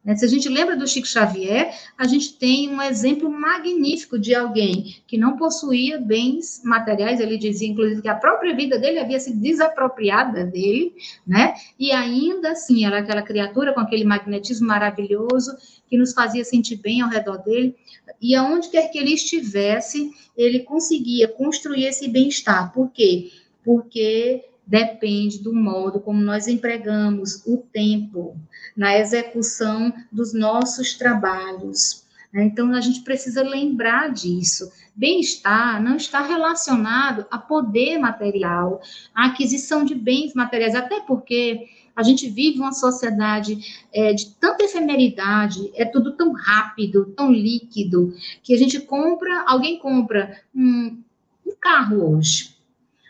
[0.04, 0.16] Né?
[0.16, 4.96] Se a gente lembra do Chico Xavier, a gente tem um exemplo magnífico de alguém
[5.06, 9.40] que não possuía bens materiais, ele dizia, inclusive, que a própria vida dele havia sido
[9.40, 10.94] desapropriada dele,
[11.26, 11.54] né?
[11.78, 15.56] E ainda assim, era aquela criatura com aquele magnetismo maravilhoso
[15.88, 17.76] que nos fazia sentir bem ao redor dele,
[18.20, 22.72] e aonde quer que ele estivesse, ele conseguia construir esse bem-estar.
[22.72, 23.32] Por quê?
[23.64, 28.38] Porque depende do modo como nós empregamos o tempo
[28.76, 32.06] na execução dos nossos trabalhos.
[32.32, 32.46] Né?
[32.46, 34.72] Então, a gente precisa lembrar disso.
[34.96, 38.82] Bem-estar não está relacionado a poder material,
[39.14, 44.64] a aquisição de bens materiais, até porque a gente vive uma sociedade é, de tanta
[44.64, 50.98] efemeridade, é tudo tão rápido, tão líquido, que a gente compra, alguém compra um,
[51.46, 52.61] um carro hoje.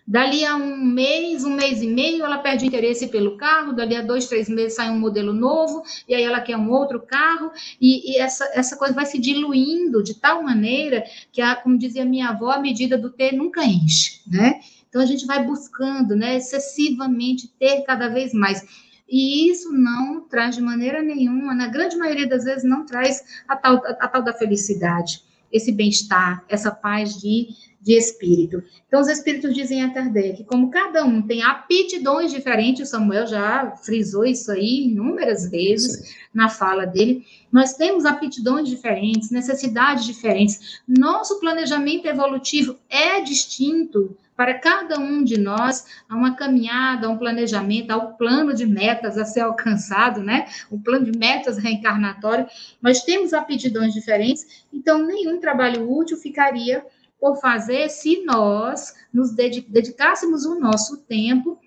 [0.07, 4.01] Dali a um mês, um mês e meio, ela perde interesse pelo carro, dali a
[4.01, 8.11] dois, três meses sai um modelo novo, e aí ela quer um outro carro, e,
[8.11, 12.29] e essa, essa coisa vai se diluindo de tal maneira que, a, como dizia minha
[12.29, 14.59] avó, a medida do ter nunca enche, né?
[14.89, 18.65] Então a gente vai buscando, né, excessivamente ter cada vez mais.
[19.07, 23.55] E isso não traz de maneira nenhuma, na grande maioria das vezes, não traz a
[23.55, 27.49] tal, a, a tal da felicidade, esse bem-estar, essa paz de
[27.81, 28.63] de espírito.
[28.87, 33.71] Então, os espíritos dizem a Kardec, como cada um tem aptidões diferentes, o Samuel já
[33.83, 36.13] frisou isso aí inúmeras vezes Sim.
[36.33, 40.81] na fala dele, nós temos aptidões diferentes, necessidades diferentes.
[40.87, 47.91] Nosso planejamento evolutivo é distinto para cada um de nós, há uma caminhada, um planejamento,
[47.91, 50.47] há um plano de metas a ser alcançado, né?
[50.71, 52.47] Um plano de metas reencarnatório.
[52.81, 56.83] Nós temos aptidões diferentes, então nenhum trabalho útil ficaria
[57.21, 61.59] por fazer se nós nos dedicássemos o nosso tempo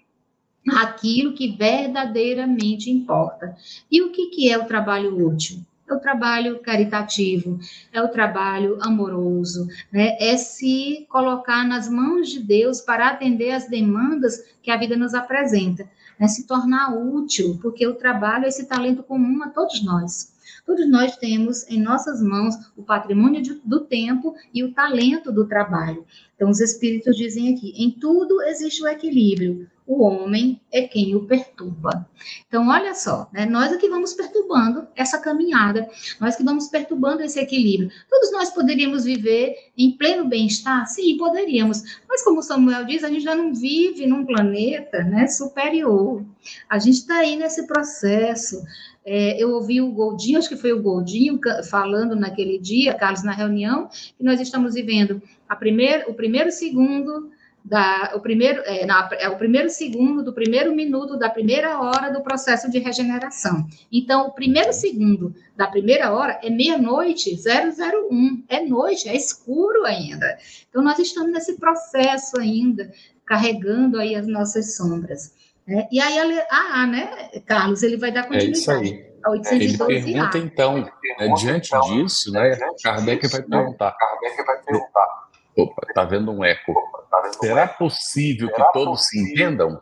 [0.68, 3.56] àquilo que verdadeiramente importa.
[3.88, 5.60] E o que, que é o trabalho útil?
[5.88, 7.60] É o trabalho caritativo,
[7.92, 10.16] é o trabalho amoroso, né?
[10.18, 15.12] é se colocar nas mãos de Deus para atender as demandas que a vida nos
[15.14, 15.86] apresenta,
[16.18, 20.33] é se tornar útil, porque o trabalho é esse talento comum a todos nós.
[20.66, 25.46] Todos nós temos em nossas mãos o patrimônio de, do tempo e o talento do
[25.46, 26.04] trabalho.
[26.34, 29.68] Então, os espíritos dizem aqui: em tudo existe o equilíbrio.
[29.86, 32.08] O homem é quem o perturba.
[32.48, 33.44] Então, olha só, né?
[33.44, 35.86] nós é que vamos perturbando essa caminhada,
[36.18, 37.90] nós que vamos perturbando esse equilíbrio.
[38.08, 40.86] Todos nós poderíamos viver em pleno bem-estar?
[40.86, 41.82] Sim, poderíamos.
[42.08, 46.24] Mas, como Samuel diz, a gente já não vive num planeta né, superior.
[46.66, 48.62] A gente está aí nesse processo
[49.04, 51.38] é, eu ouvi o Goldinho, acho que foi o Goldinho,
[51.68, 57.30] falando naquele dia, Carlos, na reunião, que nós estamos vivendo a primeir, o primeiro segundo
[57.64, 62.12] da, o primeiro é, na, é o primeiro segundo do primeiro minuto da primeira hora
[62.12, 63.66] do processo de regeneração.
[63.90, 70.36] Então, o primeiro segundo da primeira hora é meia-noite 001, é noite, é escuro ainda.
[70.68, 72.92] Então, nós estamos nesse processo ainda,
[73.24, 75.32] carregando aí as nossas sombras.
[75.66, 78.58] É, e aí, a ah, ah, né, Carlos, ele vai dar continuidade.
[78.58, 79.14] É isso aí.
[79.24, 83.92] A 812 ele pergunta, então, né, diante disso, né, Kardec vai perguntar.
[83.92, 85.28] Kardec vai perguntar.
[85.56, 86.74] Opa, tá vendo um eco.
[87.10, 89.80] Tá Será possível que todos se entendam?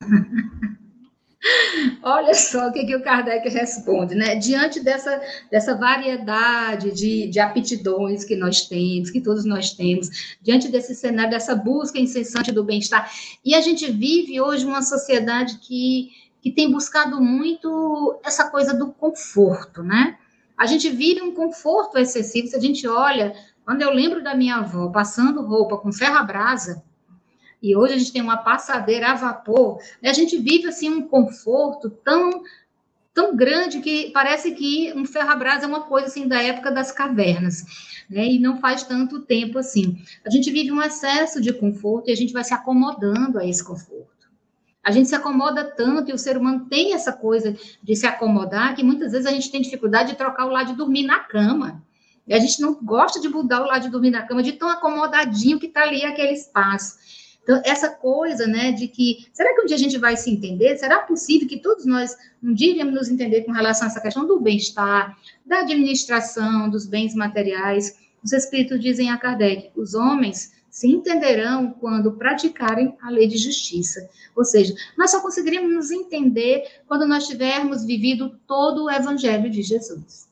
[2.02, 4.36] Olha só o que, que o Kardec responde, né?
[4.36, 10.68] Diante dessa, dessa variedade de, de aptidões que nós temos, que todos nós temos, diante
[10.68, 13.10] desse cenário, dessa busca incessante do bem-estar,
[13.44, 16.10] e a gente vive hoje uma sociedade que,
[16.40, 20.16] que tem buscado muito essa coisa do conforto, né?
[20.56, 24.56] A gente vive um conforto excessivo, se a gente olha, quando eu lembro da minha
[24.56, 26.82] avó passando roupa com ferro a brasa,
[27.62, 30.10] e hoje a gente tem uma passadeira a vapor, né?
[30.10, 32.42] a gente vive assim um conforto tão
[33.14, 37.62] tão grande que parece que um ferro é uma coisa assim da época das cavernas,
[38.08, 38.26] né?
[38.26, 40.02] E não faz tanto tempo assim.
[40.24, 43.62] A gente vive um excesso de conforto e a gente vai se acomodando a esse
[43.62, 44.12] conforto.
[44.82, 48.74] A gente se acomoda tanto e o ser humano tem essa coisa de se acomodar
[48.74, 51.82] que muitas vezes a gente tem dificuldade de trocar o lado de dormir na cama.
[52.26, 54.68] E a gente não gosta de mudar o lado de dormir na cama, de tão
[54.68, 56.96] acomodadinho que está ali aquele espaço.
[57.42, 60.76] Então, essa coisa, né, de que, será que um dia a gente vai se entender?
[60.78, 64.26] Será possível que todos nós um dia iremos nos entender com relação a essa questão
[64.26, 67.98] do bem-estar, da administração, dos bens materiais?
[68.22, 74.08] Os espíritos dizem a Kardec, os homens se entenderão quando praticarem a lei de justiça.
[74.34, 79.62] Ou seja, nós só conseguiremos nos entender quando nós tivermos vivido todo o evangelho de
[79.62, 80.31] Jesus.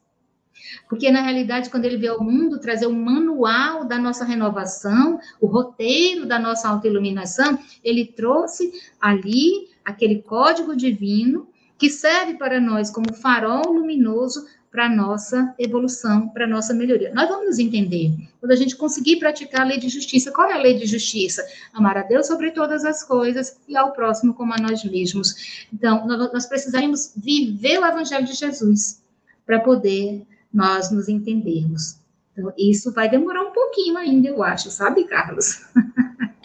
[0.89, 5.47] Porque, na realidade, quando ele veio ao mundo trazer o manual da nossa renovação, o
[5.47, 11.49] roteiro da nossa autoiluminação, ele trouxe ali aquele código divino
[11.79, 17.13] que serve para nós como farol luminoso para a nossa evolução, para a nossa melhoria.
[17.13, 18.13] Nós vamos entender.
[18.39, 21.45] Quando a gente conseguir praticar a lei de justiça, qual é a lei de justiça?
[21.73, 25.67] Amar a Deus sobre todas as coisas e ao próximo como a nós mesmos.
[25.73, 29.03] Então, nós precisaremos viver o Evangelho de Jesus
[29.45, 32.01] para poder nós nos entendermos.
[32.33, 35.63] Então, isso vai demorar um pouquinho ainda, eu acho, sabe, Carlos?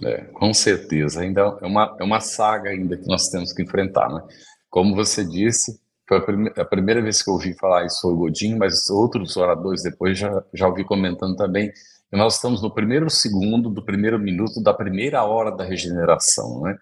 [0.03, 1.21] É, com certeza.
[1.21, 4.21] Ainda é uma, é uma saga ainda que nós temos que enfrentar, né?
[4.69, 8.57] Como você disse, foi a, a primeira vez que eu ouvi falar isso o Godinho,
[8.57, 11.71] mas outros oradores depois já, já ouvi comentando também.
[12.09, 16.77] que nós estamos no primeiro segundo, do primeiro minuto, da primeira hora da regeneração, né?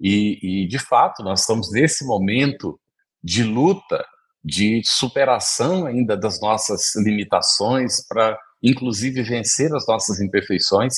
[0.00, 2.78] E, e de fato, nós estamos nesse momento
[3.22, 4.04] de luta
[4.48, 10.94] de superação ainda das nossas limitações, para inclusive vencer as nossas imperfeições,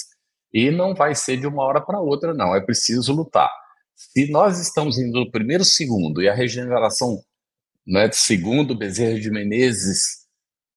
[0.55, 3.51] e não vai ser de uma hora para outra, não, é preciso lutar.
[3.97, 7.21] Se nós estamos indo no primeiro segundo e a regeneração,
[7.85, 10.21] né, segundo Bezerra de Menezes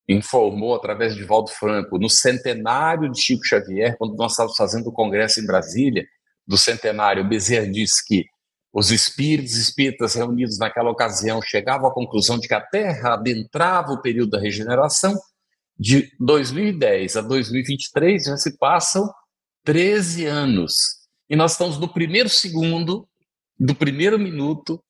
[0.09, 4.93] informou através de Valdo Franco, no centenário de Chico Xavier, quando nós estávamos fazendo o
[4.93, 6.05] congresso em Brasília,
[6.45, 8.25] do centenário, Bezerra disse que
[8.73, 14.01] os espíritos espíritas reunidos naquela ocasião chegavam à conclusão de que a Terra adentrava o
[14.01, 15.13] período da regeneração.
[15.77, 19.07] De 2010 a 2023 já se passam
[19.63, 21.03] 13 anos.
[21.29, 23.07] E nós estamos no primeiro segundo,
[23.59, 24.83] do primeiro minuto.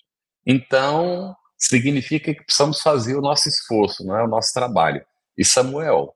[0.46, 5.06] Então, significa que precisamos fazer o nosso esforço, não é o nosso trabalho.
[5.38, 6.16] E Samuel,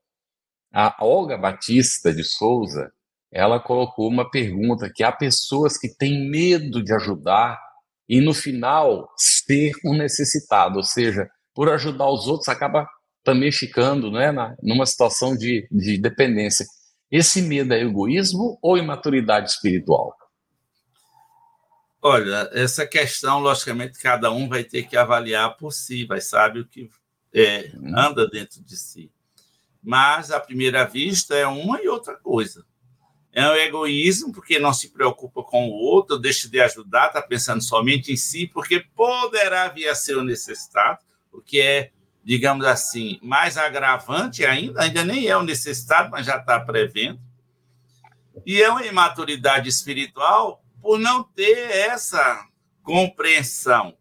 [0.74, 2.92] a Olga Batista de Souza,
[3.32, 7.60] ela colocou uma pergunta que há pessoas que têm medo de ajudar
[8.08, 12.88] e no final ser um necessitado, ou seja, por ajudar os outros acaba
[13.24, 16.66] também ficando né, na, numa situação de, de dependência.
[17.12, 20.16] Esse medo é egoísmo ou imaturidade espiritual?
[22.02, 26.68] Olha, essa questão, logicamente, cada um vai ter que avaliar por si, vai saber o
[26.68, 26.90] que
[27.34, 27.98] é, uhum.
[27.98, 29.12] anda dentro de si.
[29.84, 32.66] Mas, à primeira vista, é uma e outra coisa.
[33.38, 37.62] É um egoísmo, porque não se preocupa com o outro, deixa de ajudar, está pensando
[37.62, 41.92] somente em si, porque poderá vir a ser o necessitado, o que é,
[42.24, 47.20] digamos assim, mais agravante ainda, ainda nem é o necessitado, mas já está prevendo.
[48.44, 52.44] E é uma imaturidade espiritual por não ter essa
[52.82, 53.96] compreensão,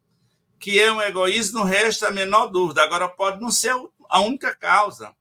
[0.58, 2.82] que é um egoísmo, não resta a menor dúvida.
[2.82, 3.74] Agora, pode não ser
[4.08, 5.14] a única causa.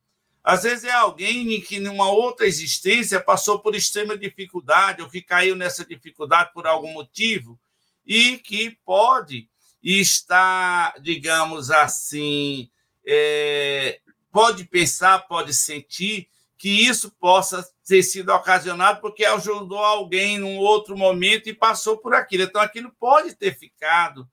[0.45, 5.55] Às vezes é alguém que, numa outra existência, passou por extrema dificuldade ou que caiu
[5.55, 7.59] nessa dificuldade por algum motivo
[8.05, 9.49] e que pode
[9.81, 12.69] estar, digamos assim,
[13.03, 13.99] é,
[14.31, 16.29] pode pensar, pode sentir
[16.59, 22.13] que isso possa ter sido ocasionado porque ajudou alguém num outro momento e passou por
[22.13, 22.43] aquilo.
[22.43, 24.29] Então, aquilo pode ter ficado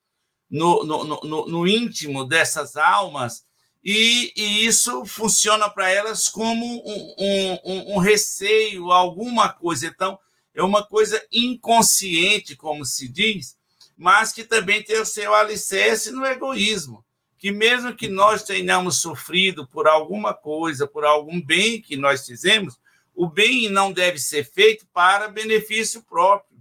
[0.50, 3.46] no, no, no, no íntimo dessas almas
[3.84, 9.86] e, e isso funciona para elas como um, um, um, receio, alguma coisa.
[9.86, 10.18] Então,
[10.54, 13.56] é uma coisa inconsciente, como se diz,
[13.96, 17.04] mas que também tem o seu alicerce no egoísmo.
[17.36, 22.78] Que mesmo que nós tenhamos sofrido por alguma coisa, por algum bem que nós fizemos,
[23.12, 26.56] o bem não deve ser feito para benefício próprio,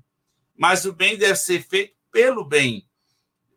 [0.57, 2.87] mas o bem deve ser feito pelo bem.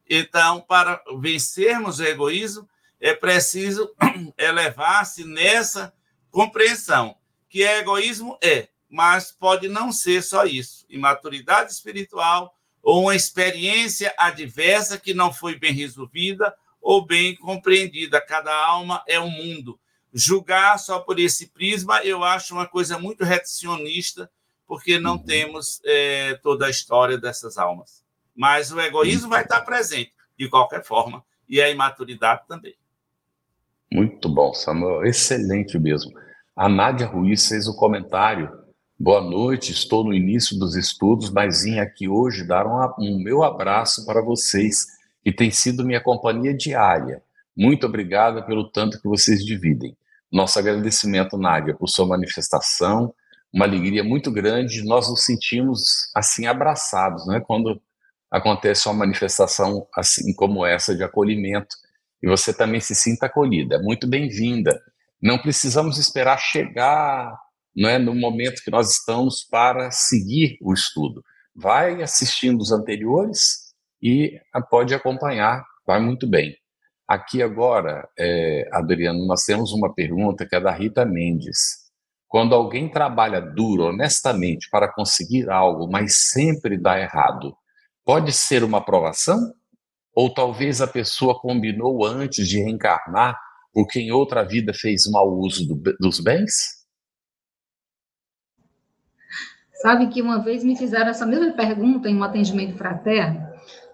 [0.08, 2.68] Então, para vencermos o egoísmo,
[3.00, 3.94] é preciso
[4.38, 5.92] elevar-se nessa
[6.30, 7.16] compreensão
[7.48, 10.84] que é egoísmo é, mas pode não ser só isso.
[10.88, 18.20] Imaturidade espiritual ou uma experiência adversa que não foi bem resolvida ou bem compreendida.
[18.20, 19.78] Cada alma é um mundo.
[20.12, 24.30] Julgar só por esse prisma eu acho uma coisa muito retencionista,
[24.66, 25.24] porque não uhum.
[25.24, 28.04] temos é, toda a história dessas almas.
[28.34, 32.76] Mas o egoísmo vai estar presente, de qualquer forma e a imaturidade também.
[33.94, 36.10] Muito bom, Samuel, excelente mesmo.
[36.56, 38.50] A Nádia Ruiz fez o comentário.
[38.98, 43.44] Boa noite, estou no início dos estudos, mas vim aqui hoje dar um, um meu
[43.44, 44.84] abraço para vocês,
[45.22, 47.22] que tem sido minha companhia diária.
[47.56, 49.96] Muito obrigada pelo tanto que vocês dividem.
[50.30, 53.14] Nosso agradecimento, Nádia, por sua manifestação,
[53.52, 54.82] uma alegria muito grande.
[54.82, 57.40] Nós nos sentimos assim abraçados, né?
[57.46, 57.80] Quando
[58.28, 61.76] acontece uma manifestação assim como essa de acolhimento
[62.24, 63.78] e você também se sinta acolhida.
[63.82, 64.80] Muito bem-vinda.
[65.20, 67.38] Não precisamos esperar chegar
[67.76, 71.22] não é, no momento que nós estamos para seguir o estudo.
[71.54, 76.56] Vai assistindo os anteriores e pode acompanhar, vai muito bem.
[77.06, 81.90] Aqui agora, é, Adriano, nós temos uma pergunta que é da Rita Mendes.
[82.26, 87.54] Quando alguém trabalha duro, honestamente, para conseguir algo, mas sempre dá errado,
[88.02, 89.52] pode ser uma aprovação?
[90.14, 93.36] Ou talvez a pessoa combinou antes de reencarnar
[93.74, 96.84] porque em outra vida fez mau uso do, dos bens?
[99.82, 103.46] Sabe que uma vez me fizeram essa mesma pergunta em um atendimento fraterno,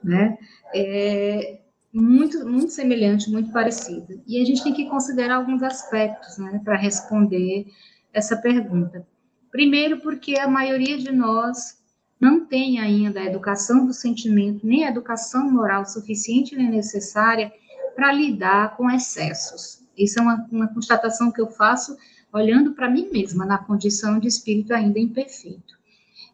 [0.04, 0.38] né?
[0.72, 1.60] É,
[1.92, 4.14] muito, muito semelhante, muito parecida.
[4.26, 7.66] E a gente tem que considerar alguns aspectos né, para responder
[8.12, 9.04] essa pergunta.
[9.50, 11.79] Primeiro, porque a maioria de nós
[12.20, 17.50] não tem ainda a educação do sentimento, nem a educação moral suficiente nem necessária
[17.96, 19.82] para lidar com excessos.
[19.96, 21.96] Isso é uma, uma constatação que eu faço
[22.32, 25.78] olhando para mim mesma, na condição de espírito ainda imperfeito.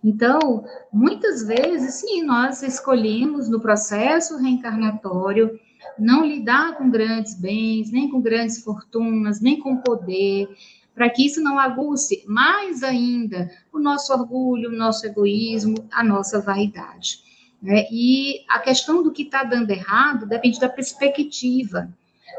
[0.04, 5.58] Então, muitas vezes, sim, nós escolhemos no processo reencarnatório
[5.98, 10.48] não lidar com grandes bens, nem com grandes fortunas, nem com poder,
[10.96, 16.40] para que isso não aguce mais ainda o nosso orgulho, o nosso egoísmo, a nossa
[16.40, 17.20] vaidade.
[17.62, 17.86] Né?
[17.92, 21.88] E a questão do que está dando errado depende da perspectiva,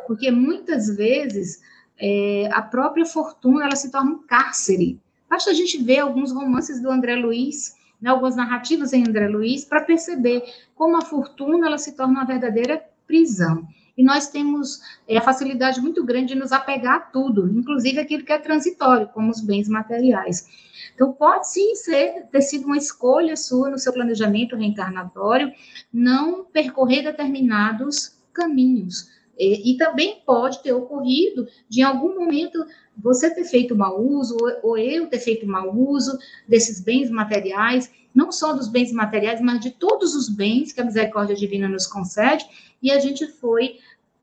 [0.05, 1.62] porque muitas vezes
[1.97, 4.99] é, a própria fortuna ela se torna um cárcere
[5.30, 9.66] Basta a gente ver alguns romances do André Luiz, né, algumas narrativas em André Luiz,
[9.66, 10.43] para perceber
[10.74, 13.68] como a fortuna ela se torna uma verdadeira prisão.
[13.97, 18.23] E nós temos é, a facilidade muito grande de nos apegar a tudo, inclusive aquilo
[18.23, 20.47] que é transitório, como os bens materiais.
[20.93, 25.51] Então, pode sim ser, ter sido uma escolha sua no seu planejamento reencarnatório
[25.91, 29.16] não percorrer determinados caminhos.
[29.38, 32.65] E, e, também pode ter ocorrido de, em algum momento,
[32.97, 36.17] você ter feito mau uso, ou, ou eu ter feito mau uso
[36.47, 40.85] desses bens materiais, não só dos bens materiais, mas de todos os bens que a
[40.85, 42.45] misericórdia divina nos concede,
[42.81, 43.77] e a gente foi,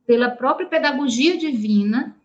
[0.06, 2.16] pela própria pedagogia divina,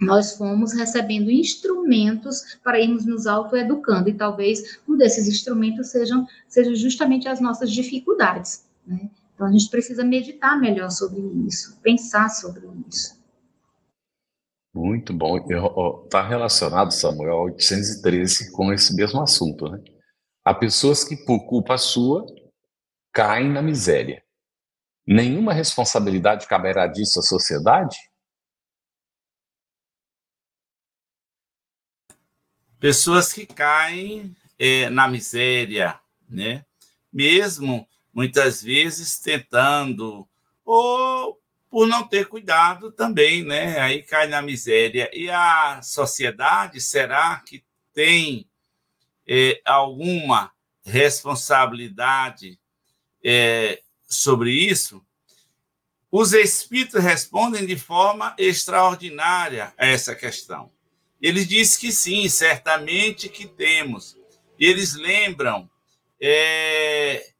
[0.00, 6.74] nós fomos recebendo instrumentos para irmos nos autoeducando, e talvez um desses instrumentos sejam, sejam
[6.74, 9.08] justamente as nossas dificuldades, né?
[9.44, 13.22] Então, a gente precisa meditar melhor sobre isso, pensar sobre isso.
[14.72, 15.36] Muito bom.
[16.04, 19.68] Está relacionado, Samuel, ao 813 com esse mesmo assunto.
[19.68, 19.84] Né?
[20.42, 22.24] Há pessoas que, por culpa sua,
[23.12, 24.24] caem na miséria.
[25.06, 27.98] Nenhuma responsabilidade caberá disso à sociedade?
[32.80, 36.64] Pessoas que caem é, na miséria, né?
[37.12, 40.26] mesmo muitas vezes tentando,
[40.64, 43.80] ou por não ter cuidado também, né?
[43.80, 45.10] Aí cai na miséria.
[45.12, 48.48] E a sociedade, será que tem
[49.26, 50.52] é, alguma
[50.84, 52.60] responsabilidade
[53.24, 55.04] é, sobre isso?
[56.12, 60.70] Os espíritos respondem de forma extraordinária a essa questão.
[61.20, 64.16] Eles dizem que sim, certamente que temos.
[64.56, 65.68] Eles lembram
[66.20, 67.33] é,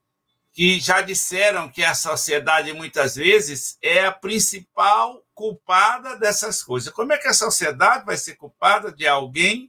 [0.55, 6.95] que já disseram que a sociedade muitas vezes é a principal culpada dessas coisas.
[6.95, 9.69] Como é que a sociedade vai ser culpada de alguém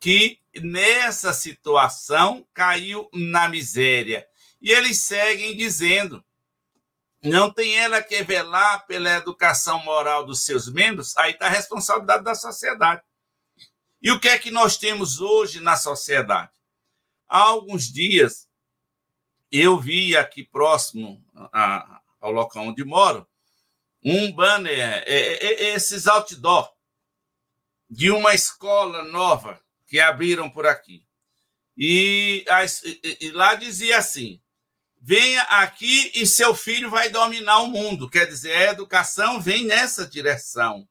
[0.00, 4.26] que nessa situação caiu na miséria?
[4.60, 6.24] E eles seguem dizendo:
[7.22, 12.24] não tem ela que velar pela educação moral dos seus membros, aí está a responsabilidade
[12.24, 13.00] da sociedade.
[14.02, 16.50] E o que é que nós temos hoje na sociedade?
[17.28, 18.49] Há alguns dias
[19.50, 23.26] eu vi aqui próximo a, ao local onde moro
[24.02, 26.72] um banner, é, é, é, esses outdoor
[27.88, 31.04] de uma escola nova que abriram por aqui.
[31.76, 32.44] E,
[33.20, 34.40] e, lá dizia assim:
[35.00, 38.08] venha aqui e seu filho vai dominar o mundo.
[38.08, 40.88] Quer dizer, a educação vem nessa direção.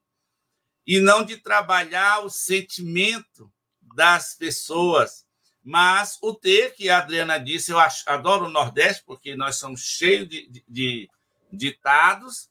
[0.85, 3.51] E não de trabalhar o sentimento
[3.81, 5.25] das pessoas,
[5.69, 10.27] mas o T, que a Adriana disse, eu adoro o Nordeste, porque nós somos cheios
[10.27, 11.09] de, de, de
[11.51, 12.49] ditados,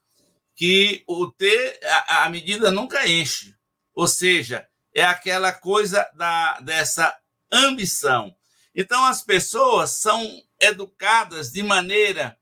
[0.55, 3.57] que o ter a, a medida nunca enche.
[3.93, 7.12] Ou seja, é aquela coisa da, dessa
[7.51, 8.33] ambição.
[8.73, 10.25] Então, as pessoas são
[10.61, 12.39] educadas de maneira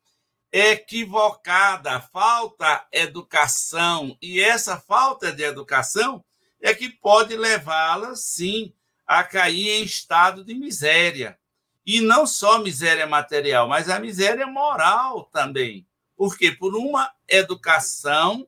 [0.52, 6.22] equivocada, falta educação, e essa falta de educação
[6.60, 8.74] é que pode levá-las, sim,
[9.06, 11.38] a cair em estado de miséria.
[11.84, 15.86] E não só miséria material, mas a miséria moral também.
[16.16, 18.46] Porque por uma educação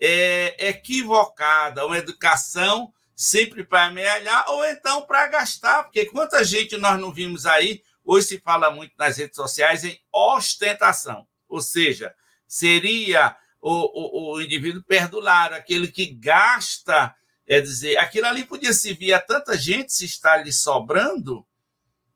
[0.00, 7.00] é, equivocada, uma educação sempre para amealhar ou então para gastar, porque quanta gente nós
[7.00, 12.14] não vimos aí, hoje se fala muito nas redes sociais em ostentação, ou seja,
[12.46, 17.14] seria o, o, o indivíduo perdulário, aquele que gasta,
[17.46, 21.46] é dizer, aquilo ali podia servir a tanta gente se está lhe sobrando,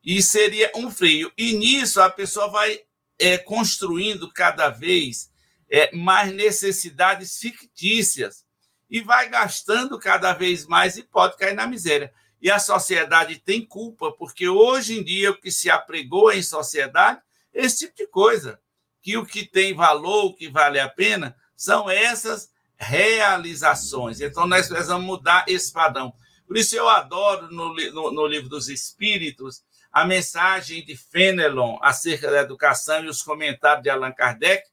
[0.03, 1.33] e seria um freio.
[1.37, 2.81] E nisso a pessoa vai
[3.19, 5.31] é, construindo cada vez
[5.71, 8.45] é, mais necessidades fictícias
[8.89, 12.13] e vai gastando cada vez mais e pode cair na miséria.
[12.41, 17.21] E a sociedade tem culpa, porque hoje em dia o que se apregou em sociedade
[17.53, 18.59] é esse tipo de coisa.
[19.03, 22.51] Que o que tem valor, o que vale a pena, são essas
[22.81, 24.21] realizações.
[24.21, 26.13] Então nós precisamos mudar esse padrão.
[26.47, 29.63] Por isso eu adoro no, no, no livro dos Espíritos
[29.93, 34.65] a mensagem de Fenelon acerca da educação e os comentários de Allan Kardec,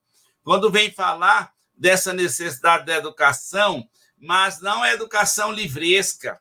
[0.43, 3.87] quando vem falar dessa necessidade da educação
[4.17, 6.39] mas não a educação livresca,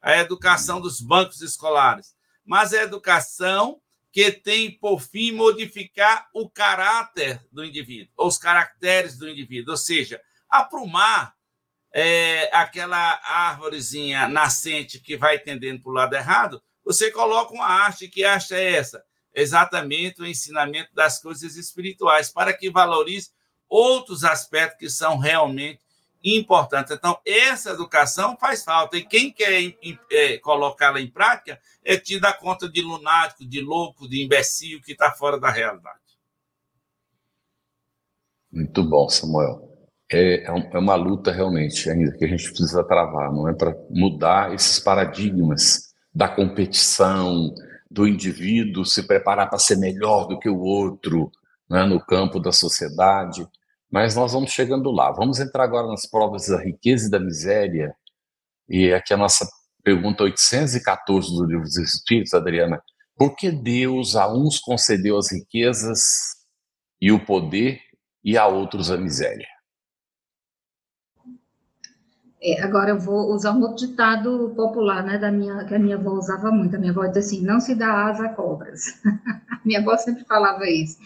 [0.00, 2.14] a educação dos bancos escolares,
[2.44, 3.80] mas a educação
[4.10, 10.20] que tem por fim modificar o caráter do indivíduo, os caracteres do indivíduo, ou seja,
[10.58, 11.34] aprumar
[11.92, 18.08] é, aquela árvorezinha nascente que vai tendendo para o lado errado, você coloca uma arte,
[18.08, 19.02] que arte é essa?
[19.32, 23.30] Exatamente o ensinamento das coisas espirituais, para que valorize
[23.68, 25.80] outros aspectos que são realmente
[26.22, 26.92] importantes.
[26.92, 28.96] Então, essa educação faz falta.
[28.96, 29.76] E quem quer
[30.10, 34.92] é, colocá-la em prática é te dar conta de lunático, de louco, de imbecil que
[34.92, 35.98] está fora da realidade.
[38.50, 39.73] Muito bom, Samuel.
[40.14, 43.74] É, é, é uma luta realmente ainda que a gente precisa travar, não é para
[43.90, 47.52] mudar esses paradigmas da competição,
[47.90, 51.32] do indivíduo se preparar para ser melhor do que o outro
[51.68, 53.44] né, no campo da sociedade.
[53.90, 55.10] Mas nós vamos chegando lá.
[55.10, 57.94] Vamos entrar agora nas provas da riqueza e da miséria.
[58.68, 59.48] E aqui a nossa
[59.82, 62.80] pergunta 814 do Livro dos Espíritos, Adriana.
[63.16, 66.02] Por que Deus a uns concedeu as riquezas
[67.00, 67.80] e o poder
[68.24, 69.53] e a outros a miséria?
[72.46, 75.96] É, agora eu vou usar um outro ditado popular, né, da minha, que a minha
[75.96, 76.76] avó usava muito.
[76.76, 79.00] A minha avó dizia assim: não se dá asa a cobras.
[79.64, 80.98] minha avó sempre falava isso.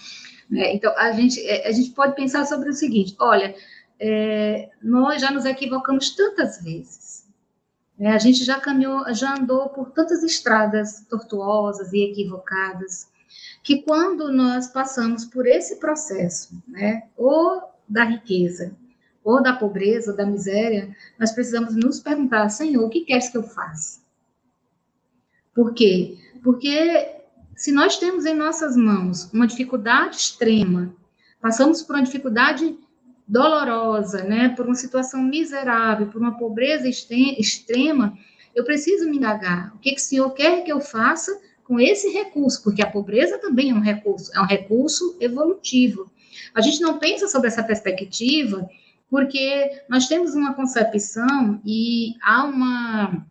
[0.50, 0.74] Né?
[0.74, 3.54] Então, a gente, é, a gente pode pensar sobre o seguinte: olha,
[4.00, 7.24] é, nós já nos equivocamos tantas vezes,
[7.96, 8.10] né?
[8.10, 13.06] a gente já caminhou, já andou por tantas estradas tortuosas e equivocadas,
[13.62, 18.74] que quando nós passamos por esse processo, né, ou da riqueza,
[19.28, 23.36] ou da pobreza, ou da miséria, nós precisamos nos perguntar, Senhor, o que queres que
[23.36, 24.00] eu faça?
[25.54, 26.16] Por quê?
[26.42, 27.14] Porque
[27.54, 30.94] se nós temos em nossas mãos uma dificuldade extrema,
[31.42, 32.74] passamos por uma dificuldade
[33.26, 38.16] dolorosa, né, por uma situação miserável, por uma pobreza extrema,
[38.54, 39.74] eu preciso me indagar.
[39.74, 42.62] O que, que o Senhor quer que eu faça com esse recurso?
[42.62, 46.10] Porque a pobreza também é um recurso, é um recurso evolutivo.
[46.54, 48.66] A gente não pensa sobre essa perspectiva
[49.10, 53.26] porque nós temos uma concepção e há uma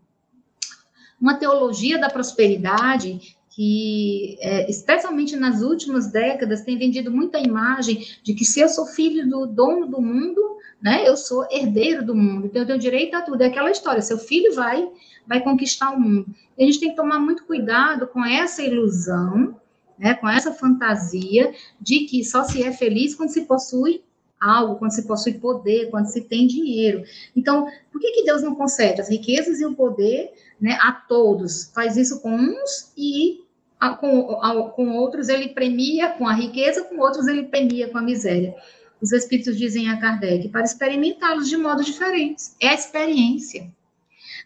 [1.19, 8.35] uma teologia da prosperidade que, é, especialmente nas últimas décadas, tem vendido muita imagem de
[8.35, 12.45] que se eu sou filho do dono do mundo, né, eu sou herdeiro do mundo,
[12.45, 13.41] então eu tenho direito a tudo.
[13.41, 14.87] É aquela história, seu filho vai,
[15.25, 16.27] vai conquistar o mundo.
[16.55, 19.59] E a gente tem que tomar muito cuidado com essa ilusão,
[19.97, 21.51] né, com essa fantasia
[21.81, 24.03] de que só se é feliz quando se possui
[24.39, 27.03] algo, quando se possui poder, quando se tem dinheiro.
[27.35, 31.71] Então, por que, que Deus não concede as riquezas e o poder né, a todos?
[31.73, 33.43] Faz isso com uns e
[33.99, 34.23] com,
[34.75, 38.55] com outros ele premia com a riqueza, com outros ele premia com a miséria.
[39.01, 42.55] Os espíritos dizem a Kardec para experimentá-los de modos diferentes.
[42.59, 43.71] É a experiência.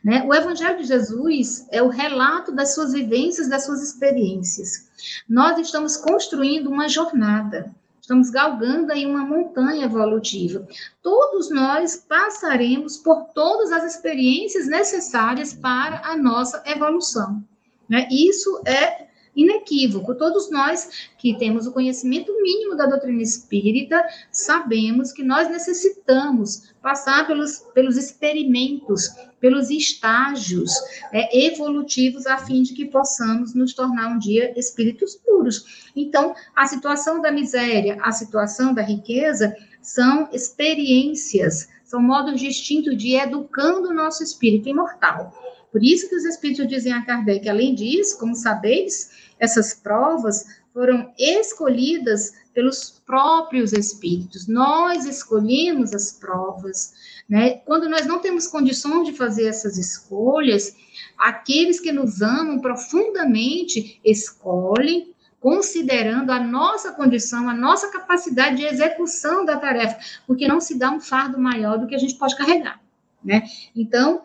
[0.04, 0.24] Né?
[0.26, 4.90] O Evangelho de Jesus é o relato das suas vivências, das suas experiências.
[5.30, 10.68] Nós estamos construindo uma jornada, estamos galgando aí uma montanha evolutiva.
[11.02, 17.42] Todos nós passaremos por todas as experiências necessárias para a nossa evolução.
[17.88, 18.08] Né?
[18.12, 20.16] Isso é inequívoco.
[20.16, 27.28] Todos nós que temos o conhecimento mínimo da doutrina espírita sabemos que nós necessitamos passar
[27.28, 29.10] pelos, pelos experimentos,
[29.40, 30.72] pelos estágios
[31.12, 35.90] é, evolutivos, a fim de que possamos nos tornar um dia espíritos puros.
[35.96, 43.16] Então, a situação da miséria, a situação da riqueza são experiências, são modos distintos de
[43.16, 45.34] educando o nosso espírito imortal.
[45.72, 49.10] Por isso que os espíritos dizem a Kardec, além disso, como sabeis,
[49.40, 54.48] essas provas foram escolhidas pelos próprios espíritos.
[54.48, 56.94] Nós escolhemos as provas,
[57.28, 57.58] né?
[57.66, 60.76] Quando nós não temos condições de fazer essas escolhas,
[61.18, 69.44] aqueles que nos amam profundamente escolhem considerando a nossa condição, a nossa capacidade de execução
[69.44, 69.98] da tarefa,
[70.28, 72.80] porque não se dá um fardo maior do que a gente pode carregar,
[73.24, 73.44] né?
[73.76, 74.22] Então,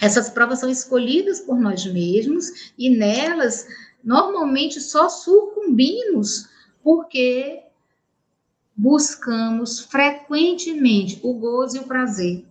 [0.00, 3.66] essas provas são escolhidas por nós mesmos e nelas
[4.02, 6.48] normalmente só sucumbimos
[6.82, 7.62] porque
[8.74, 12.46] buscamos frequentemente o gozo e o prazer.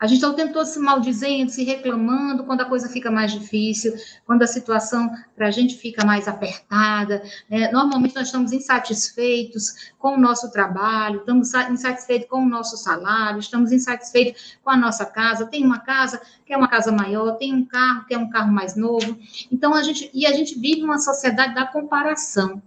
[0.00, 3.32] A gente está o tempo todo se maldizendo, se reclamando quando a coisa fica mais
[3.32, 3.92] difícil,
[4.24, 7.22] quando a situação para a gente fica mais apertada.
[7.50, 7.70] Né?
[7.70, 13.72] Normalmente nós estamos insatisfeitos com o nosso trabalho, estamos insatisfeitos com o nosso salário, estamos
[13.72, 15.44] insatisfeitos com a nossa casa.
[15.44, 18.50] Tem uma casa que é uma casa maior, tem um carro que é um carro
[18.50, 19.18] mais novo.
[19.52, 22.62] Então a gente e a gente vive uma sociedade da comparação.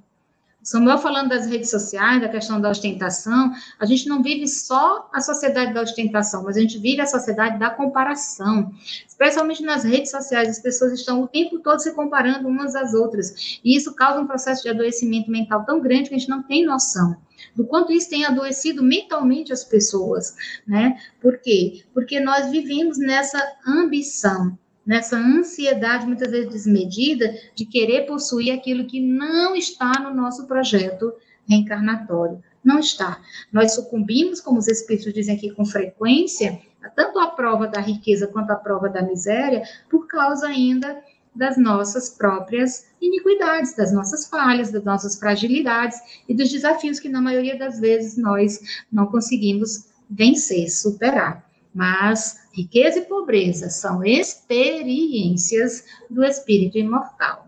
[0.63, 5.19] Samuel falando das redes sociais, da questão da ostentação, a gente não vive só a
[5.19, 8.71] sociedade da ostentação, mas a gente vive a sociedade da comparação.
[9.05, 13.59] Especialmente nas redes sociais, as pessoas estão o tempo todo se comparando umas às outras.
[13.63, 16.65] E isso causa um processo de adoecimento mental tão grande que a gente não tem
[16.65, 17.17] noção
[17.55, 20.35] do quanto isso tem adoecido mentalmente as pessoas,
[20.65, 20.97] né?
[21.21, 21.83] Por quê?
[21.93, 28.99] Porque nós vivemos nessa ambição, nessa ansiedade muitas vezes desmedida de querer possuir aquilo que
[28.99, 31.13] não está no nosso projeto
[31.47, 32.43] reencarnatório.
[32.63, 33.21] Não está.
[33.51, 36.61] Nós sucumbimos, como os espíritos dizem aqui com frequência,
[36.95, 41.01] tanto à prova da riqueza quanto à prova da miséria, por causa ainda
[41.35, 47.21] das nossas próprias iniquidades, das nossas falhas, das nossas fragilidades e dos desafios que, na
[47.21, 48.59] maioria das vezes, nós
[48.91, 51.43] não conseguimos vencer, superar.
[51.73, 57.47] Mas riqueza e pobreza são experiências do espírito imortal.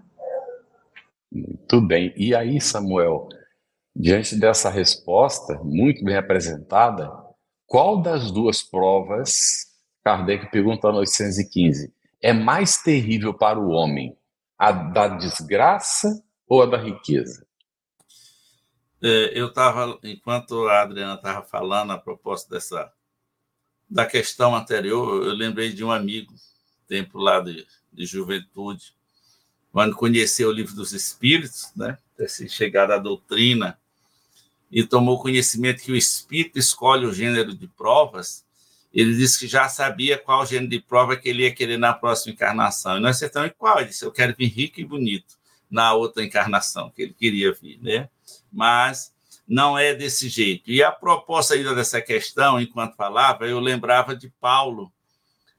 [1.31, 2.13] Muito bem.
[2.15, 3.29] E aí, Samuel,
[3.95, 7.11] diante dessa resposta muito bem apresentada,
[7.67, 9.67] qual das duas provas,
[10.03, 14.17] Kardec pergunta no 815, é mais terrível para o homem?
[14.57, 17.45] A da desgraça ou a da riqueza?
[19.03, 22.91] É, eu estava, enquanto a Adriana estava falando a propósito dessa
[23.89, 26.33] da questão anterior, eu lembrei de um amigo,
[26.87, 28.93] tempo lá de, de juventude,
[29.71, 33.77] quando conheceu o livro dos Espíritos, né, ter chegado à doutrina,
[34.71, 38.45] e tomou conhecimento que o Espírito escolhe o gênero de provas,
[38.93, 42.33] ele disse que já sabia qual gênero de prova que ele ia querer na próxima
[42.33, 42.97] encarnação.
[42.97, 43.79] E nós acertamos qual?
[43.79, 45.35] Ele disse, eu quero vir rico e bonito
[45.69, 48.09] na outra encarnação que ele queria vir, né?
[48.51, 49.13] Mas
[49.47, 50.71] não é desse jeito.
[50.71, 54.91] E a proposta ainda dessa questão, enquanto falava, eu lembrava de Paulo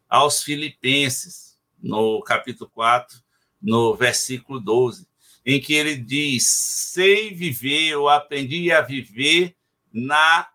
[0.08, 3.18] aos Filipenses, no capítulo 4,
[3.62, 5.06] no versículo 12,
[5.44, 9.54] em que ele diz: Sei viver, eu aprendi a viver
[9.92, 10.48] na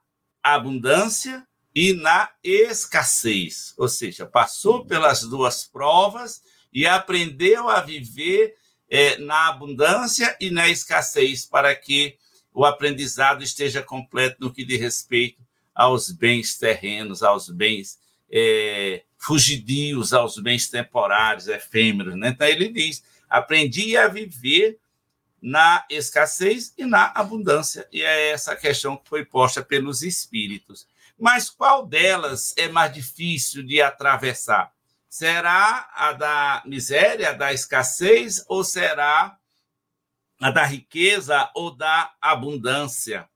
[0.43, 3.73] abundância e na escassez.
[3.77, 6.41] Ou seja, passou pelas duas provas
[6.73, 8.55] e aprendeu a viver
[8.89, 12.17] é, na abundância e na escassez, para que
[12.53, 15.41] o aprendizado esteja completo no que diz respeito
[15.73, 17.99] aos bens terrenos, aos bens
[18.31, 22.15] é, fugidios, aos bens temporários, efêmeros.
[22.15, 22.29] Né?
[22.29, 24.77] Então, ele diz: aprendi a viver
[25.41, 27.87] na escassez e na abundância.
[27.91, 30.87] E é essa questão que foi posta pelos espíritos.
[31.17, 34.71] Mas qual delas é mais difícil de atravessar?
[35.09, 39.37] Será a da miséria, a da escassez, ou será
[40.49, 43.29] da riqueza ou da abundância.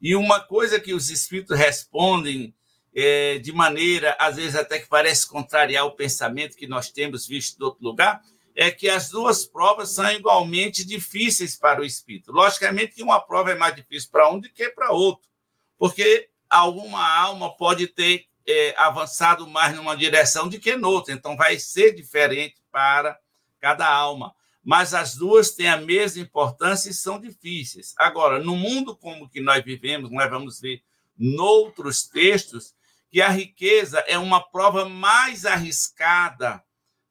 [0.00, 2.54] E uma coisa que os espíritos respondem
[2.94, 7.58] é, de maneira, às vezes, até que parece contrariar o pensamento que nós temos visto
[7.58, 8.22] de outro lugar,
[8.56, 12.32] é que as duas provas são igualmente difíceis para o espírito.
[12.32, 15.28] Logicamente que uma prova é mais difícil para um do que para outro,
[15.78, 21.58] porque alguma alma pode ter é, avançado mais numa direção do que noutra, então vai
[21.58, 23.16] ser diferente para
[23.60, 24.34] cada alma
[24.70, 27.92] mas as duas têm a mesma importância e são difíceis.
[27.98, 30.80] Agora, no mundo como que nós vivemos, nós vamos ver
[31.18, 32.72] noutros textos
[33.10, 36.62] que a riqueza é uma prova mais arriscada,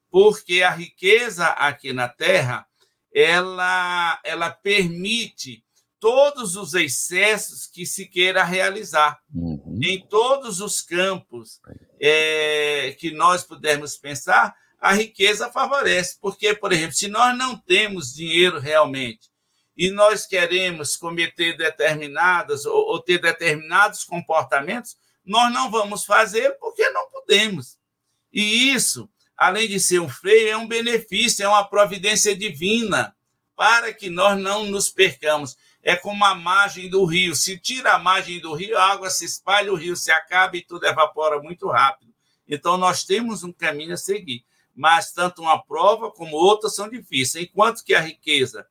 [0.09, 2.65] porque a riqueza aqui na Terra
[3.13, 5.61] ela, ela permite
[5.99, 9.77] todos os excessos que se queira realizar uhum.
[9.83, 11.59] em todos os campos
[11.99, 16.17] é, que nós pudermos pensar, a riqueza favorece.
[16.21, 19.29] Porque, por exemplo, se nós não temos dinheiro realmente
[19.75, 26.89] e nós queremos cometer determinadas ou, ou ter determinados comportamentos, nós não vamos fazer porque
[26.89, 27.77] não podemos.
[28.31, 33.15] E isso, além de ser um freio, é um benefício, é uma providência divina
[33.55, 35.57] para que nós não nos percamos.
[35.81, 37.35] É como a margem do rio.
[37.35, 40.61] Se tira a margem do rio, a água se espalha, o rio se acaba e
[40.61, 42.13] tudo evapora muito rápido.
[42.47, 44.43] Então, nós temos um caminho a seguir.
[44.79, 47.43] Mas tanto uma prova como outra são difíceis.
[47.43, 48.65] Enquanto que a riqueza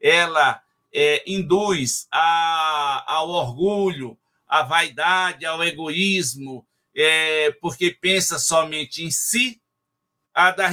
[0.00, 0.60] ela
[0.92, 9.62] é, induz a, ao orgulho, à vaidade, ao egoísmo, é, porque pensa somente em si,
[10.34, 10.68] a da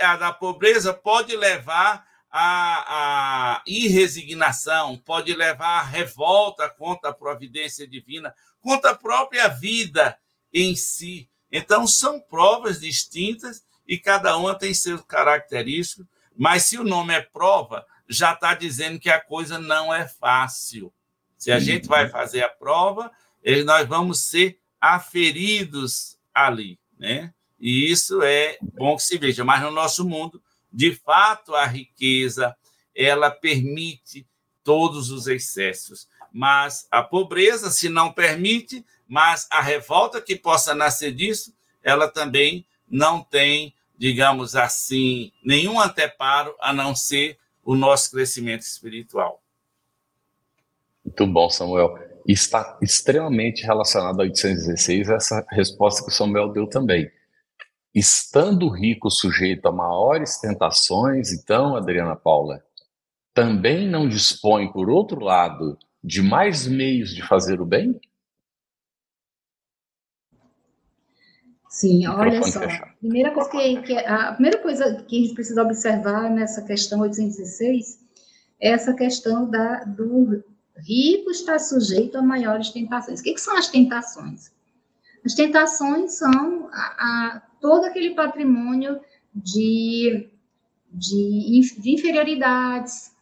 [0.00, 8.34] a da pobreza pode levar à irresignação, pode levar à revolta contra a providência divina,
[8.60, 10.18] contra a própria vida
[10.52, 11.30] em si.
[11.52, 16.06] Então, são provas distintas e cada uma tem seu característico,
[16.36, 20.92] mas se o nome é prova, já está dizendo que a coisa não é fácil.
[21.36, 23.10] Se a gente vai fazer a prova,
[23.64, 27.32] nós vamos ser aferidos ali, né?
[27.58, 29.44] E isso é bom que se veja.
[29.44, 32.56] Mas no nosso mundo, de fato, a riqueza
[32.94, 34.26] ela permite
[34.64, 36.08] todos os excessos.
[36.32, 42.66] Mas a pobreza, se não permite, mas a revolta que possa nascer disso, ela também
[42.92, 49.42] não tem, digamos assim, nenhum anteparo a não ser o nosso crescimento espiritual.
[51.02, 51.98] Muito bom, Samuel.
[52.28, 57.10] Está extremamente relacionado a 816 essa resposta que o Samuel deu também.
[57.94, 62.62] Estando rico sujeito a maiores tentações, então, Adriana Paula,
[63.34, 67.98] também não dispõe, por outro lado, de mais meios de fazer o bem?
[71.72, 72.60] Sim, olha só.
[73.00, 77.98] Primeira coisa que, que, a primeira coisa que a gente precisa observar nessa questão 816
[78.60, 80.44] é essa questão da, do
[80.76, 83.20] rico estar sujeito a maiores tentações.
[83.20, 84.52] O que, que são as tentações?
[85.24, 89.00] As tentações são a, a, todo aquele patrimônio
[89.34, 90.28] de,
[90.92, 93.12] de, de inferioridades,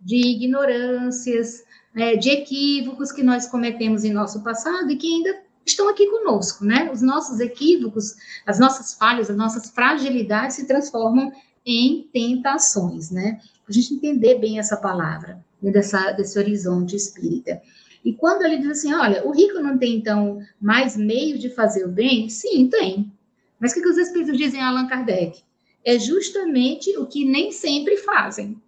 [0.00, 1.62] de ignorâncias,
[1.94, 6.64] é, de equívocos que nós cometemos em nosso passado e que ainda estão aqui conosco,
[6.64, 6.90] né?
[6.92, 11.32] Os nossos equívocos, as nossas falhas, as nossas fragilidades se transformam
[11.64, 13.40] em tentações, né?
[13.68, 15.70] A gente entender bem essa palavra, né?
[15.70, 17.60] dessa, desse horizonte espírita.
[18.04, 21.84] E quando ele diz assim, olha, o rico não tem, então, mais meio de fazer
[21.84, 22.28] o bem?
[22.28, 23.12] Sim, tem.
[23.58, 25.42] Mas o que, que os espíritos dizem a Allan Kardec?
[25.84, 28.60] É justamente o que nem sempre fazem.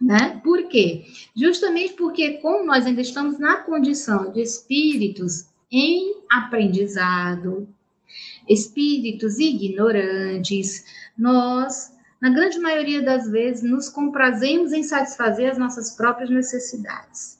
[0.00, 0.40] Né?
[0.44, 1.06] Por quê?
[1.34, 7.68] Justamente porque, como nós ainda estamos na condição de espíritos em aprendizado,
[8.48, 10.84] espíritos ignorantes,
[11.16, 17.38] nós, na grande maioria das vezes, nos comprazemos em satisfazer as nossas próprias necessidades.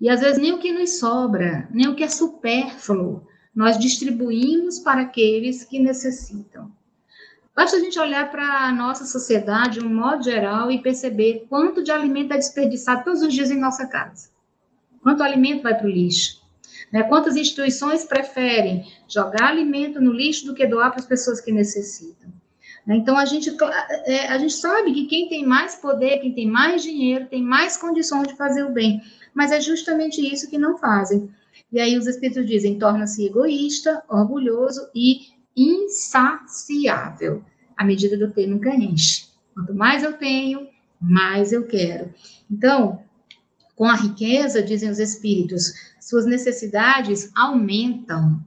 [0.00, 4.78] E às vezes nem o que nos sobra, nem o que é supérfluo, nós distribuímos
[4.78, 6.70] para aqueles que necessitam.
[7.54, 11.84] Basta a gente olhar para a nossa sociedade, de um modo geral, e perceber quanto
[11.84, 14.30] de alimento é desperdiçado todos os dias em nossa casa.
[15.02, 16.41] Quanto alimento vai para o lixo.
[16.92, 17.02] Né?
[17.04, 22.30] Quantas instituições preferem jogar alimento no lixo do que doar para as pessoas que necessitam?
[22.86, 22.96] Né?
[22.96, 23.50] Então, a gente,
[24.04, 27.76] é, a gente sabe que quem tem mais poder, quem tem mais dinheiro, tem mais
[27.76, 29.00] condições de fazer o bem.
[29.34, 31.30] Mas é justamente isso que não fazem.
[31.72, 37.42] E aí os espíritos dizem, torna-se egoísta, orgulhoso e insaciável.
[37.76, 39.26] À medida do ter nunca enche.
[39.54, 40.68] Quanto mais eu tenho,
[41.00, 42.12] mais eu quero.
[42.50, 43.02] Então,
[43.74, 45.72] com a riqueza, dizem os espíritos,
[46.02, 48.44] suas necessidades aumentam.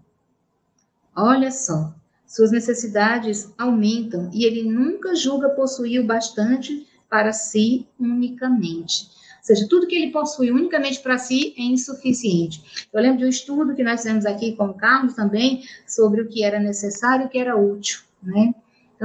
[1.15, 1.95] Olha só,
[2.27, 9.09] suas necessidades aumentam e ele nunca julga possuir o bastante para si unicamente.
[9.37, 12.87] Ou seja, tudo que ele possui unicamente para si é insuficiente.
[12.91, 16.27] Eu lembro de um estudo que nós fizemos aqui com o Carlos também sobre o
[16.27, 18.53] que era necessário e o que era útil, né?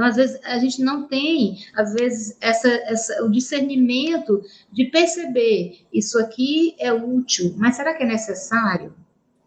[0.01, 4.41] Então, às vezes, a gente não tem, às vezes, essa, essa, o discernimento
[4.71, 8.95] de perceber isso aqui é útil, mas será que é necessário?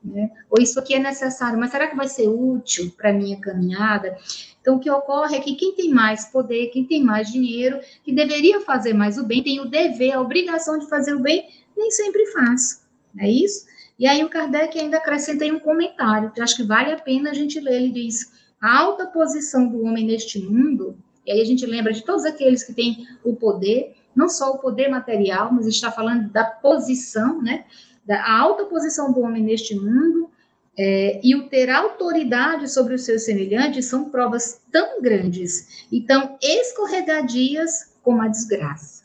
[0.00, 0.30] Né?
[0.48, 4.16] Ou isso aqui é necessário, mas será que vai ser útil para a minha caminhada?
[4.60, 8.12] Então, o que ocorre é que quem tem mais poder, quem tem mais dinheiro, que
[8.12, 11.90] deveria fazer mais o bem, tem o dever, a obrigação de fazer o bem, nem
[11.90, 12.86] sempre faz.
[13.18, 13.66] É isso?
[13.98, 17.30] E aí o Kardec ainda acrescenta aí um comentário, que acho que vale a pena
[17.30, 17.74] a gente ler.
[17.74, 20.96] Ele diz: a alta posição do homem neste mundo
[21.26, 24.58] E aí a gente lembra de todos aqueles que têm o poder, não só o
[24.58, 27.64] poder material, mas está falando da posição, né?
[28.04, 30.30] Da alta posição do homem neste mundo,
[30.76, 36.36] é, e o ter autoridade sobre os seus semelhantes são provas tão grandes e tão
[36.42, 39.04] escorregadias como a desgraça.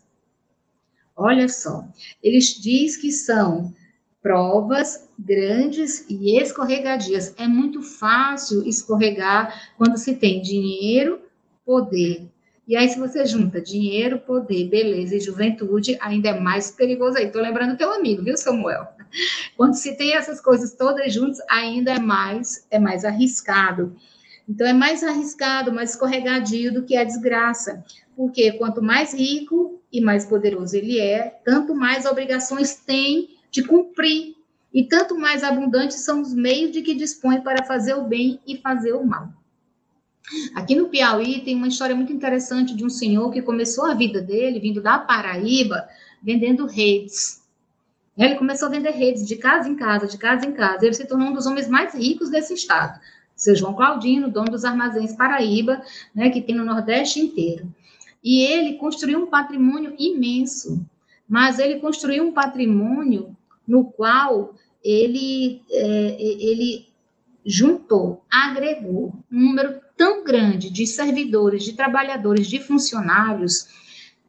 [1.16, 1.88] Olha só,
[2.24, 3.74] eles diz que são
[4.30, 7.34] provas grandes e escorregadias.
[7.36, 11.20] É muito fácil escorregar quando se tem dinheiro,
[11.66, 12.30] poder.
[12.68, 17.26] E aí, se você junta dinheiro, poder, beleza e juventude, ainda é mais perigoso aí.
[17.26, 18.86] Estou lembrando teu amigo, viu, Samuel?
[19.58, 23.96] Quando se tem essas coisas todas juntas, ainda é mais, é mais arriscado.
[24.48, 27.84] Então, é mais arriscado, mais escorregadio do que a desgraça.
[28.16, 34.36] Porque quanto mais rico e mais poderoso ele é, tanto mais obrigações tem de cumprir.
[34.74, 38.58] E tanto mais abundantes são os meios de que dispõe para fazer o bem e
[38.58, 39.30] fazer o mal.
[40.54, 44.22] Aqui no Piauí tem uma história muito interessante de um senhor que começou a vida
[44.22, 45.88] dele, vindo da Paraíba,
[46.22, 47.42] vendendo redes.
[48.16, 50.86] Ele começou a vender redes de casa em casa, de casa em casa.
[50.86, 53.00] Ele se tornou um dos homens mais ricos desse estado.
[53.36, 55.82] Seu João Claudino, dono dos armazéns Paraíba,
[56.14, 57.74] né, que tem no Nordeste inteiro.
[58.22, 60.86] E ele construiu um patrimônio imenso,
[61.28, 63.36] mas ele construiu um patrimônio
[63.70, 66.88] no qual ele, é, ele
[67.46, 73.68] juntou, agregou um número tão grande de servidores, de trabalhadores, de funcionários,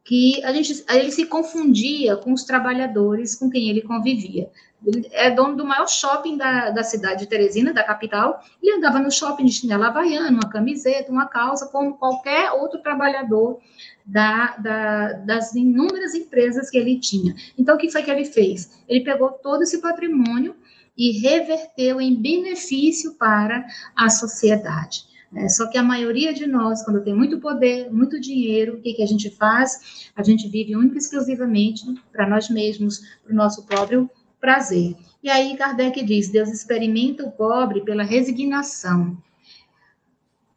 [0.05, 4.51] que a gente, ele se confundia com os trabalhadores com quem ele convivia.
[4.85, 8.99] Ele é dono do maior shopping da, da cidade de Teresina, da capital, e andava
[8.99, 13.61] no shopping de chinela havaiana, uma camiseta, uma calça, como qualquer outro trabalhador
[14.07, 17.35] da, da, das inúmeras empresas que ele tinha.
[17.59, 18.83] Então, o que foi que ele fez?
[18.89, 20.57] Ele pegou todo esse patrimônio
[20.97, 25.10] e reverteu em benefício para a sociedade.
[25.35, 28.95] É, só que a maioria de nós, quando tem muito poder, muito dinheiro, o que,
[28.95, 30.11] que a gente faz?
[30.17, 34.11] A gente vive única e exclusivamente para nós mesmos, para o nosso próprio
[34.41, 34.97] prazer.
[35.23, 39.17] E aí Kardec diz: Deus experimenta o pobre pela resignação.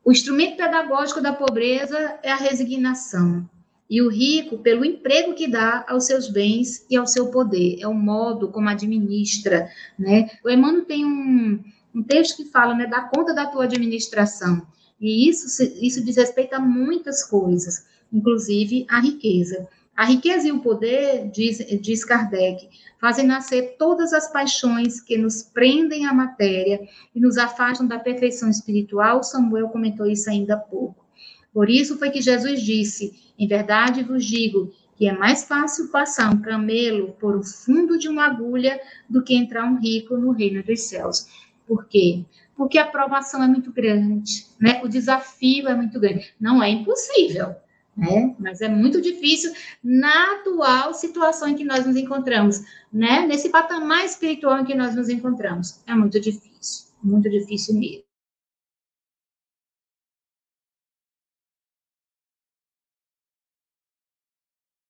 [0.04, 3.48] O instrumento pedagógico da pobreza é a resignação.
[3.90, 7.88] E o rico, pelo emprego que dá aos seus bens e ao seu poder, é
[7.88, 9.70] o modo como administra.
[10.00, 10.30] Né?
[10.44, 11.64] O Emmanuel tem um,
[11.94, 14.66] um texto que fala né, da conta da tua administração.
[15.00, 19.68] E isso, isso diz respeito a muitas coisas, inclusive a riqueza.
[19.96, 22.68] A riqueza e o poder, diz, diz Kardec,
[23.00, 28.50] fazem nascer todas as paixões que nos prendem à matéria e nos afastam da perfeição
[28.50, 29.22] espiritual.
[29.22, 31.06] Samuel comentou isso ainda há pouco.
[31.54, 36.34] Por isso foi que Jesus disse: Em verdade vos digo que é mais fácil passar
[36.34, 40.64] um camelo por o fundo de uma agulha do que entrar um rico no reino
[40.64, 41.28] dos céus.
[41.68, 42.26] Por quê?
[42.56, 44.82] Porque a aprovação é muito grande, né?
[44.84, 46.34] O desafio é muito grande.
[46.40, 47.56] Não é impossível,
[47.96, 48.36] né?
[48.40, 49.54] Mas é muito difícil
[49.84, 52.62] na atual situação em que nós nos encontramos,
[52.92, 53.26] né?
[53.26, 55.82] Nesse patamar espiritual em que nós nos encontramos.
[55.88, 58.04] É muito difícil, muito difícil mesmo.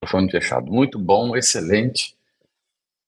[0.04, 0.72] Microfone fechado.
[0.72, 2.16] Muito bom, excelente.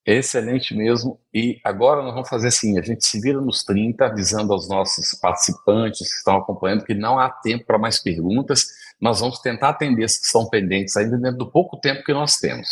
[0.05, 1.19] Excelente mesmo.
[1.33, 5.17] E agora nós vamos fazer assim: a gente se vira nos 30, avisando aos nossos
[5.19, 8.67] participantes que estão acompanhando que não há tempo para mais perguntas
[8.99, 12.37] nós vamos tentar atender as que estão pendentes ainda dentro do pouco tempo que nós
[12.37, 12.67] temos.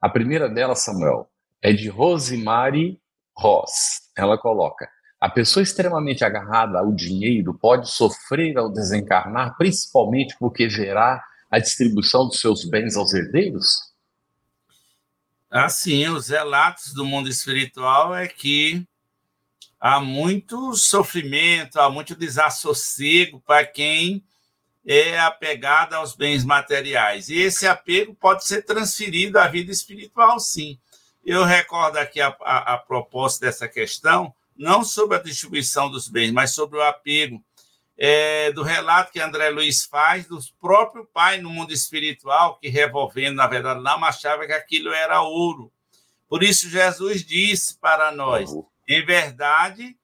[0.00, 1.28] A primeira delas, Samuel,
[1.60, 3.00] é de Rosemary
[3.36, 4.10] Ross.
[4.16, 4.88] Ela coloca:
[5.20, 12.26] a pessoa extremamente agarrada ao dinheiro pode sofrer ao desencarnar, principalmente porque verá a distribuição
[12.26, 13.91] dos seus bens aos herdeiros?
[15.52, 18.88] Assim, os relatos do mundo espiritual é que
[19.78, 24.24] há muito sofrimento, há muito desassossego para quem
[24.82, 27.28] é apegada aos bens materiais.
[27.28, 30.78] E esse apego pode ser transferido à vida espiritual, sim.
[31.22, 36.32] Eu recordo aqui a, a, a proposta dessa questão, não sobre a distribuição dos bens,
[36.32, 37.44] mas sobre o apego.
[37.96, 43.36] É, do relato que André Luiz faz do próprio pai no mundo espiritual, que revolvendo,
[43.36, 45.70] na verdade, não achava que aquilo era ouro.
[46.28, 48.50] Por isso, Jesus disse para nós:
[48.88, 49.96] em verdade,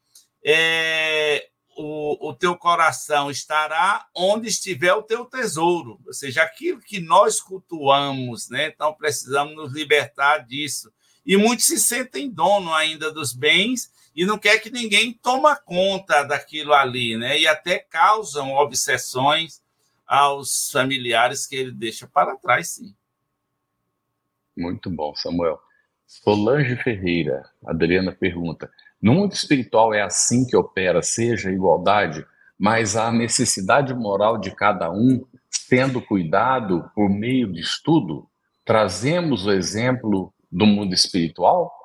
[0.44, 7.00] é, o, o teu coração estará onde estiver o teu tesouro, ou seja, aquilo que
[7.00, 8.68] nós cultuamos, né?
[8.68, 10.92] Então precisamos nos libertar disso.
[11.24, 16.24] E muitos se sentem dono ainda dos bens e não quer que ninguém toma conta
[16.24, 17.38] daquilo ali, né?
[17.38, 19.62] E até causam obsessões
[20.04, 22.92] aos familiares que ele deixa para trás, sim.
[24.56, 25.60] Muito bom, Samuel.
[26.04, 28.68] Solange Ferreira, Adriana pergunta:
[29.00, 32.26] no mundo espiritual é assim que opera, seja a igualdade,
[32.58, 35.24] mas a necessidade moral de cada um,
[35.70, 38.28] tendo cuidado por meio de estudo,
[38.64, 41.77] trazemos o exemplo do mundo espiritual?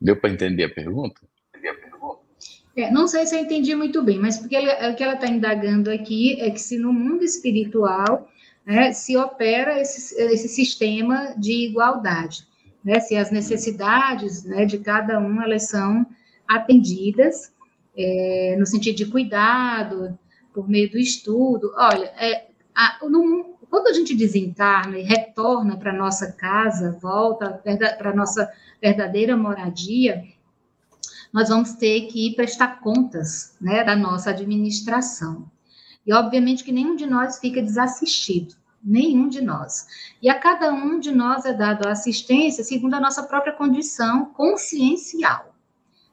[0.00, 1.20] Deu para entender a pergunta?
[2.76, 5.90] É, não sei se eu entendi muito bem, mas porque o que ela está indagando
[5.90, 8.30] aqui é que se no mundo espiritual
[8.66, 12.46] né, se opera esse, esse sistema de igualdade,
[12.84, 16.04] né, se as necessidades né, de cada um elas são
[16.46, 17.50] atendidas
[17.96, 20.18] é, no sentido de cuidado,
[20.52, 21.72] por meio do estudo.
[21.76, 27.62] Olha, é, a, no, quando a gente desencarna e retorna para nossa casa, volta
[27.98, 28.50] para nossa
[28.80, 30.24] verdadeira moradia,
[31.30, 35.44] nós vamos ter que prestar contas né, da nossa administração.
[36.06, 39.86] E, obviamente, que nenhum de nós fica desassistido, nenhum de nós.
[40.22, 45.54] E a cada um de nós é dado assistência segundo a nossa própria condição consciencial.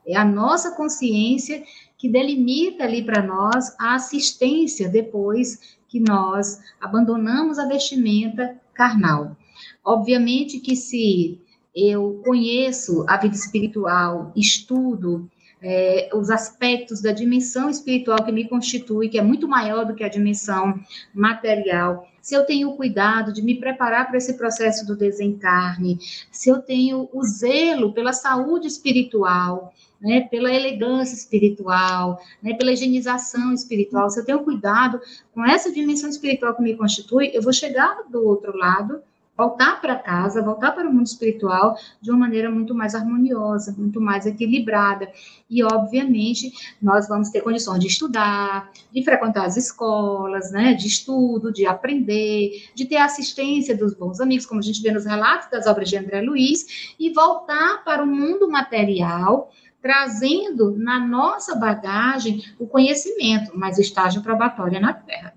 [0.05, 1.63] É a nossa consciência
[1.97, 9.37] que delimita ali para nós a assistência depois que nós abandonamos a vestimenta carnal.
[9.85, 11.39] Obviamente que se
[11.75, 15.29] eu conheço a vida espiritual, estudo
[15.61, 20.03] é, os aspectos da dimensão espiritual que me constitui, que é muito maior do que
[20.03, 20.79] a dimensão
[21.13, 25.99] material, se eu tenho o cuidado de me preparar para esse processo do desencarne,
[26.31, 29.71] se eu tenho o zelo pela saúde espiritual,
[30.03, 34.99] né, pela elegância espiritual, né, pela higienização espiritual, se eu tenho cuidado
[35.33, 39.01] com essa dimensão espiritual que me constitui, eu vou chegar do outro lado
[39.35, 43.99] voltar para casa, voltar para o mundo espiritual de uma maneira muito mais harmoniosa, muito
[43.99, 45.11] mais equilibrada.
[45.49, 51.51] E, obviamente, nós vamos ter condições de estudar, de frequentar as escolas, né, de estudo,
[51.51, 55.65] de aprender, de ter assistência dos bons amigos, como a gente vê nos relatos das
[55.65, 59.51] obras de André Luiz, e voltar para o mundo material
[59.83, 65.35] trazendo na nossa bagagem o conhecimento, mas o estágio probatório é na Terra.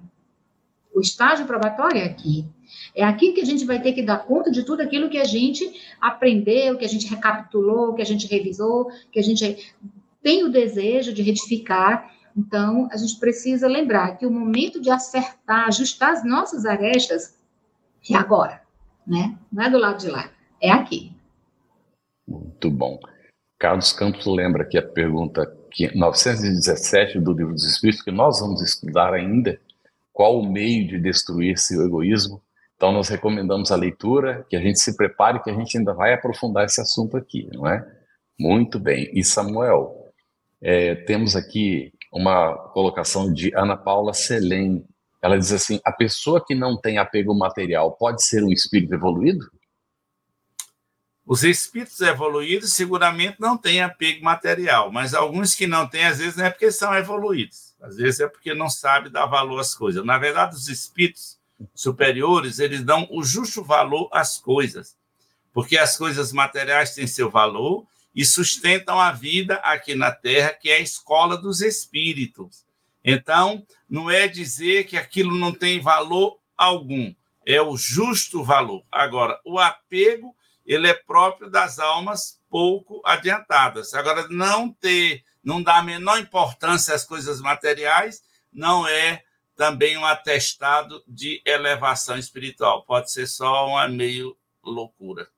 [0.94, 2.46] O estágio probatório é aqui.
[2.94, 5.24] É aqui que a gente vai ter que dar conta de tudo aquilo que a
[5.24, 5.68] gente
[6.00, 9.74] aprendeu, que a gente recapitulou, que a gente revisou, que a gente
[10.22, 12.14] tem o desejo de retificar.
[12.36, 17.36] Então, a gente precisa lembrar que o momento de acertar, ajustar as nossas arestas
[18.08, 18.62] é agora,
[19.04, 19.36] né?
[19.50, 20.30] Não é do lado de lá,
[20.62, 21.12] é aqui.
[22.28, 23.00] Muito bom.
[23.58, 25.50] Carlos Campos lembra que a pergunta
[25.94, 29.58] 917 do Livro dos Espíritos, que nós vamos estudar ainda,
[30.12, 32.42] qual o meio de destruir seu egoísmo,
[32.76, 36.12] então, nós recomendamos a leitura, que a gente se prepare, que a gente ainda vai
[36.12, 37.84] aprofundar esse assunto aqui, não é?
[38.38, 39.10] Muito bem.
[39.14, 40.12] E Samuel,
[40.60, 44.84] é, temos aqui uma colocação de Ana Paula Selem.
[45.22, 49.50] Ela diz assim: a pessoa que não tem apego material pode ser um espírito evoluído?
[51.26, 56.36] Os espíritos evoluídos seguramente não têm apego material, mas alguns que não têm, às vezes,
[56.36, 60.04] não é porque são evoluídos, às vezes é porque não sabe dar valor às coisas.
[60.04, 61.36] Na verdade, os espíritos
[61.74, 64.96] superiores, eles dão o justo valor às coisas,
[65.52, 70.70] porque as coisas materiais têm seu valor e sustentam a vida aqui na Terra, que
[70.70, 72.64] é a escola dos espíritos.
[73.04, 77.12] Então, não é dizer que aquilo não tem valor algum,
[77.44, 78.84] é o justo valor.
[78.92, 80.35] Agora, o apego,
[80.66, 83.94] ele é próprio das almas pouco adiantadas.
[83.94, 89.22] Agora, não ter, não dar a menor importância às coisas materiais, não é
[89.54, 92.84] também um atestado de elevação espiritual.
[92.84, 95.28] Pode ser só uma meio loucura.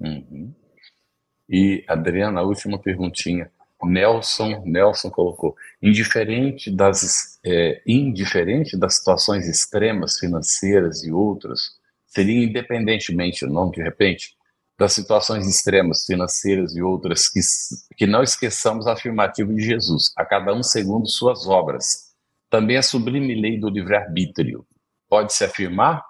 [0.00, 0.54] Uhum.
[1.48, 3.50] E, Adriana, a última perguntinha.
[3.82, 11.79] Nelson, Nelson colocou, indiferente das, é, indiferente das situações extremas financeiras e outras,
[12.10, 14.36] seria independentemente, não de repente,
[14.76, 17.40] das situações extremas financeiras e outras, que,
[17.96, 22.10] que não esqueçamos a afirmativa de Jesus, a cada um segundo suas obras.
[22.48, 24.66] Também a sublime lei do livre-arbítrio.
[25.08, 26.02] Pode-se afirmar?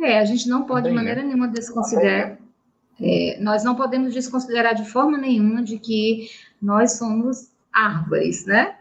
[0.00, 1.28] É, a gente não pode, de maneira né?
[1.28, 2.38] nenhuma, desconsiderar.
[3.00, 6.30] É, nós não podemos desconsiderar de forma nenhuma de que
[6.62, 8.76] nós somos árvores, né?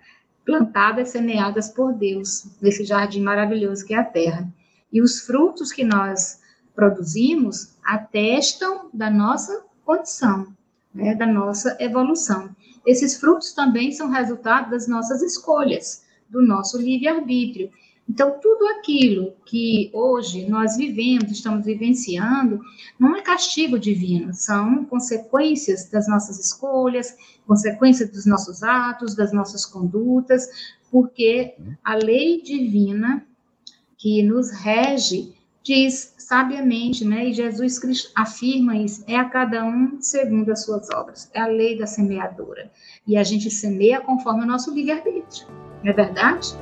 [0.45, 4.48] Plantadas, semeadas por Deus, nesse jardim maravilhoso que é a terra.
[4.94, 6.40] E os frutos que nós
[6.76, 10.56] produzimos atestam da nossa condição,
[10.94, 12.56] né, da nossa evolução.
[12.86, 17.72] Esses frutos também são resultado das nossas escolhas, do nosso livre-arbítrio.
[18.07, 22.61] Então, tudo aquilo que hoje nós vivemos, estamos vivenciando,
[22.99, 27.15] não é castigo divino, são consequências das nossas escolhas,
[27.48, 30.49] consequências dos nossos atos, das nossas condutas,
[30.91, 33.26] porque a lei divina
[34.04, 35.32] que nos rege
[35.64, 37.30] diz sabiamente, né?
[37.30, 41.32] E Jesus Cristo afirma isso: é a cada um segundo as suas obras.
[41.34, 42.70] É a lei da semeadura.
[43.08, 45.48] E a gente semeia conforme o nosso livre-arbítrio.
[45.82, 46.54] Não é verdade?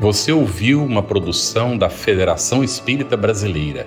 [0.00, 3.86] Você ouviu uma produção da Federação Espírita Brasileira.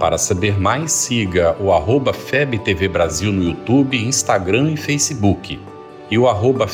[0.00, 5.60] Para saber mais, siga o arroba FebTV Brasil no YouTube, Instagram e Facebook.
[6.10, 6.66] E o arroba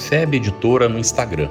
[0.89, 1.51] no Instagram.